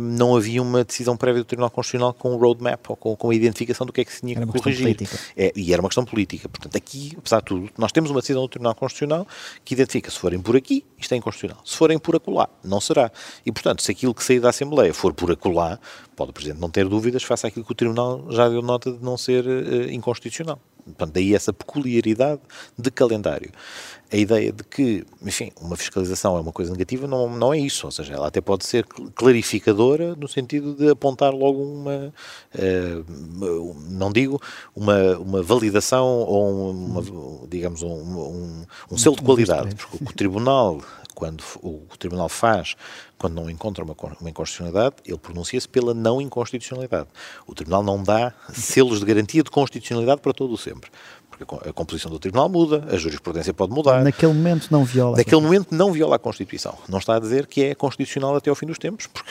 não 0.00 0.36
havia 0.36 0.60
uma 0.60 0.84
decisão 0.84 1.16
prévia 1.16 1.42
do 1.42 1.46
Tribunal 1.46 1.70
Constitucional 1.70 2.12
com 2.12 2.34
um 2.34 2.36
roadmap 2.36 2.90
ou 2.90 2.96
com, 2.96 3.16
com 3.16 3.30
a 3.30 3.34
identificação 3.34 3.86
do 3.86 3.92
que 3.92 4.00
é 4.00 4.04
que 4.04 4.12
se 4.12 4.20
tinha 4.20 4.34
que 4.34 4.46
corrigir. 4.46 4.96
É, 5.36 5.52
e 5.54 5.72
era 5.72 5.80
uma 5.80 5.88
questão 5.88 6.04
política. 6.04 6.48
Portanto, 6.48 6.76
aqui, 6.76 7.12
apesar 7.16 7.38
de 7.38 7.44
tudo, 7.46 7.70
nós 7.78 7.92
temos 7.92 8.10
uma 8.10 8.20
decisão 8.20 8.42
do 8.42 8.48
Tribunal 8.48 8.74
Constitucional 8.74 9.26
que 9.64 9.74
identifica 9.74 10.10
se 10.10 10.18
forem 10.18 10.40
por 10.40 10.56
aqui, 10.56 10.84
isto 10.98 11.12
é 11.12 11.16
inconstitucional. 11.16 11.62
Se 11.64 11.76
forem 11.76 11.98
por 11.98 12.16
acolá, 12.16 12.48
não 12.64 12.80
será. 12.80 13.10
E, 13.44 13.52
portanto, 13.52 13.82
se 13.82 13.90
aquilo 13.90 14.14
que 14.14 14.24
sair 14.24 14.40
da 14.40 14.50
Assembleia 14.50 14.92
for 14.92 15.14
por 15.14 15.30
acolá, 15.30 15.78
pode 16.16 16.30
o 16.30 16.32
Presidente 16.32 16.60
não 16.60 16.70
ter 16.70 16.88
dúvidas 16.88 17.22
face 17.22 17.46
àquilo 17.46 17.64
que 17.64 17.72
o 17.72 17.74
Tribunal 17.74 18.26
já 18.30 18.48
deu 18.48 18.62
nota 18.62 18.92
de 18.92 19.02
não 19.02 19.16
ser 19.16 19.46
uh, 19.46 19.90
inconstitucional. 19.90 20.60
Portanto, 20.84 21.12
daí 21.12 21.34
essa 21.34 21.52
peculiaridade 21.52 22.40
de 22.76 22.90
calendário. 22.90 23.50
A 24.12 24.16
ideia 24.16 24.50
de 24.52 24.64
que, 24.64 25.04
enfim, 25.22 25.52
uma 25.60 25.76
fiscalização 25.76 26.36
é 26.36 26.40
uma 26.40 26.52
coisa 26.52 26.72
negativa 26.72 27.06
não, 27.06 27.28
não 27.28 27.54
é 27.54 27.58
isso, 27.58 27.86
ou 27.86 27.92
seja, 27.92 28.14
ela 28.14 28.26
até 28.26 28.40
pode 28.40 28.64
ser 28.64 28.84
clarificadora 29.14 30.16
no 30.16 30.26
sentido 30.26 30.74
de 30.74 30.90
apontar 30.90 31.32
logo 31.32 31.62
uma, 31.62 32.12
uh, 32.54 33.76
não 33.88 34.10
digo, 34.10 34.40
uma, 34.74 35.16
uma 35.18 35.42
validação 35.42 36.06
ou 36.06 36.70
uma, 36.72 37.02
digamos, 37.48 37.82
um, 37.82 37.92
um, 37.92 38.66
um 38.90 38.98
selo 38.98 39.16
de 39.16 39.22
qualidade, 39.22 39.74
porque 39.76 40.04
o 40.04 40.12
Tribunal 40.12 40.80
quando 41.20 41.44
o, 41.62 41.86
Tribunal 41.98 42.30
faz, 42.30 42.74
quando 43.18 43.34
não 43.34 43.50
encontra 43.50 43.84
uma, 43.84 43.94
uma 44.18 44.30
inconstitucionalidade, 44.30 44.96
ele 45.04 45.18
pronuncia-se 45.18 45.68
pela 45.68 45.92
não 45.92 46.18
inconstitucionalidade. 46.18 47.08
O 47.46 47.54
Tribunal 47.54 47.82
não 47.82 48.02
dá 48.02 48.32
selos 48.54 49.00
de 49.00 49.04
garantia 49.04 49.42
de 49.42 49.50
constitucionalidade 49.50 50.22
para 50.22 50.32
todo 50.32 50.54
o 50.54 50.56
sempre 50.56 50.90
porque 51.44 51.68
a 51.68 51.72
composição 51.72 52.10
do 52.10 52.18
Tribunal 52.18 52.48
muda, 52.48 52.84
a 52.90 52.96
jurisprudência 52.96 53.52
pode 53.52 53.72
mudar. 53.72 54.02
Naquele 54.02 54.32
momento 54.32 54.68
não 54.70 54.84
viola. 54.84 55.16
Naquele 55.16 55.40
momento 55.40 55.74
não 55.74 55.92
viola 55.92 56.16
a 56.16 56.18
Constituição. 56.18 56.76
Não 56.88 56.98
está 56.98 57.16
a 57.16 57.18
dizer 57.18 57.46
que 57.46 57.64
é 57.64 57.74
constitucional 57.74 58.36
até 58.36 58.50
ao 58.50 58.56
fim 58.56 58.66
dos 58.66 58.78
tempos, 58.78 59.06
porque 59.06 59.30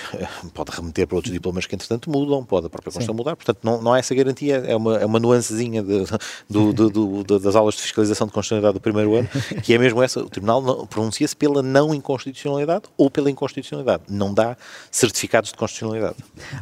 pode 0.53 0.71
remeter 0.71 1.07
para 1.07 1.15
outros 1.15 1.33
diplomas 1.33 1.65
que 1.65 1.75
entretanto 1.75 2.09
mudam, 2.09 2.43
pode 2.43 2.67
a 2.67 2.69
própria 2.69 2.91
Constituição 2.91 3.13
Sim. 3.13 3.17
mudar, 3.17 3.35
portanto 3.35 3.59
não, 3.63 3.81
não 3.81 3.93
há 3.93 3.99
essa 3.99 4.13
garantia, 4.15 4.57
é 4.57 4.75
uma, 4.75 4.97
é 4.97 5.05
uma 5.05 5.19
nuancezinha 5.19 5.83
de, 5.83 6.05
do, 6.49 6.73
do, 6.73 7.23
do, 7.23 7.39
das 7.39 7.55
aulas 7.55 7.75
de 7.75 7.81
fiscalização 7.81 8.27
de 8.27 8.33
constitucionalidade 8.33 8.73
do 8.73 8.81
primeiro 8.81 9.15
ano, 9.15 9.29
que 9.63 9.73
é 9.73 9.77
mesmo 9.77 10.01
essa, 10.01 10.19
o 10.19 10.29
Tribunal 10.29 10.87
pronuncia-se 10.87 11.35
pela 11.35 11.61
não 11.61 11.93
inconstitucionalidade 11.93 12.83
ou 12.97 13.09
pela 13.09 13.29
inconstitucionalidade, 13.29 14.03
não 14.09 14.33
dá 14.33 14.57
certificados 14.91 15.51
de 15.51 15.57
constitucionalidade. 15.57 16.15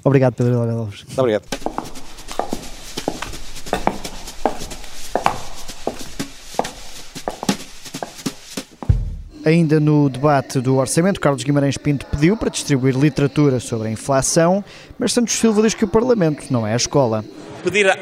Obrigado, 0.03 0.33
Pedro 0.33 0.57
Alves. 0.57 1.05
Obrigado. 1.17 1.45
Ainda 9.47 9.79
no 9.79 10.09
debate 10.09 10.59
do 10.59 10.75
orçamento, 10.75 11.21
Carlos 11.21 11.41
Guimarães 11.41 11.77
Pinto 11.77 12.05
pediu 12.07 12.35
para 12.35 12.49
distribuir 12.49 12.93
literatura 12.97 13.61
sobre 13.61 13.87
a 13.87 13.91
inflação, 13.91 14.61
mas 14.99 15.13
Santos 15.13 15.35
Silva 15.35 15.61
diz 15.61 15.73
que 15.73 15.85
o 15.85 15.87
Parlamento 15.87 16.51
não 16.51 16.67
é 16.67 16.73
a 16.73 16.75
escola. 16.75 17.23
Pedir 17.63 17.97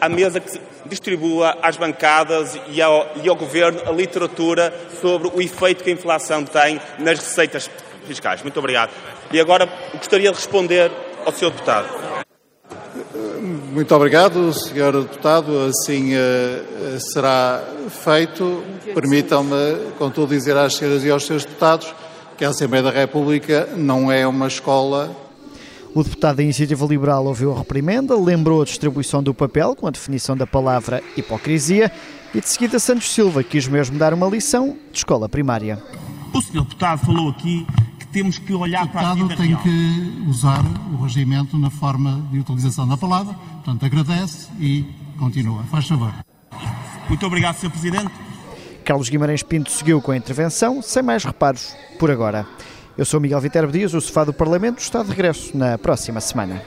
à 0.00 0.08
mesa 0.08 0.40
que 0.40 0.60
distribua 0.86 1.56
às 1.62 1.76
bancadas 1.76 2.58
e 2.66 2.82
ao, 2.82 3.12
e 3.22 3.28
ao 3.28 3.36
Governo 3.36 3.80
a 3.86 3.92
literatura 3.92 4.74
sobre 5.00 5.28
o 5.28 5.40
efeito 5.40 5.84
que 5.84 5.90
a 5.90 5.92
inflação 5.92 6.44
tem 6.44 6.80
nas 6.98 7.20
receitas 7.20 7.70
fiscais. 8.04 8.42
Muito 8.42 8.58
obrigado. 8.58 8.90
E 9.30 9.38
agora 9.38 9.68
gostaria 9.94 10.32
de 10.32 10.36
responder 10.36 10.90
ao 11.24 11.30
Sr. 11.30 11.50
Deputado. 11.50 12.07
Muito 13.78 13.94
obrigado, 13.94 14.52
Sr. 14.52 15.02
Deputado. 15.02 15.56
Assim 15.66 16.12
uh, 16.12 16.98
será 16.98 17.62
feito. 17.88 18.60
Permitam-me, 18.92 19.92
contudo, 19.96 20.34
dizer 20.34 20.56
às 20.56 20.74
senhoras 20.74 21.04
e 21.04 21.10
aos 21.12 21.24
senhores 21.24 21.46
deputados 21.46 21.94
que 22.36 22.44
a 22.44 22.48
Assembleia 22.48 22.82
da 22.82 22.90
República 22.90 23.68
não 23.76 24.10
é 24.10 24.26
uma 24.26 24.48
escola 24.48 25.16
O 25.94 26.02
deputado 26.02 26.38
da 26.38 26.42
Iniciativa 26.42 26.84
Liberal 26.86 27.24
ouviu 27.24 27.52
a 27.52 27.58
reprimenda, 27.58 28.18
lembrou 28.18 28.62
a 28.62 28.64
distribuição 28.64 29.22
do 29.22 29.32
papel 29.32 29.76
com 29.76 29.86
a 29.86 29.90
definição 29.90 30.36
da 30.36 30.44
palavra 30.46 31.00
hipocrisia 31.16 31.92
e 32.34 32.40
de 32.40 32.48
seguida 32.48 32.80
Santos 32.80 33.08
Silva 33.12 33.44
quis 33.44 33.68
mesmo 33.68 33.96
dar 33.96 34.12
uma 34.12 34.26
lição 34.26 34.76
de 34.90 34.98
escola 34.98 35.28
primária. 35.28 35.80
O 36.34 36.42
senhor 36.42 36.64
deputado 36.64 36.98
falou 37.06 37.30
aqui 37.30 37.64
temos 38.18 38.36
que 38.36 38.52
olhar 38.52 38.84
o 38.84 38.88
para 38.88 39.10
a 39.10 39.14
vida 39.14 39.36
tem 39.36 39.48
real. 39.48 39.60
que 39.62 40.24
usar 40.28 40.64
o 40.92 41.02
regimento 41.04 41.56
na 41.56 41.70
forma 41.70 42.20
de 42.32 42.40
utilização 42.40 42.86
da 42.86 42.96
palavra, 42.96 43.32
portanto 43.32 43.86
agradece 43.86 44.48
e 44.58 44.84
continua. 45.16 45.62
Faz 45.70 45.86
favor. 45.86 46.12
Muito 47.08 47.24
obrigado, 47.24 47.56
Sr. 47.56 47.70
Presidente. 47.70 48.10
Carlos 48.84 49.08
Guimarães 49.08 49.44
Pinto 49.44 49.70
seguiu 49.70 50.02
com 50.02 50.10
a 50.10 50.16
intervenção, 50.16 50.82
sem 50.82 51.00
mais 51.00 51.22
reparos, 51.22 51.76
por 51.96 52.10
agora. 52.10 52.44
Eu 52.96 53.04
sou 53.04 53.20
Miguel 53.20 53.40
Viterbo 53.40 53.70
Dias, 53.70 53.94
o 53.94 54.00
Sofá 54.00 54.24
do 54.24 54.32
Parlamento 54.32 54.80
está 54.80 55.04
de 55.04 55.10
regresso 55.10 55.56
na 55.56 55.78
próxima 55.78 56.20
semana. 56.20 56.60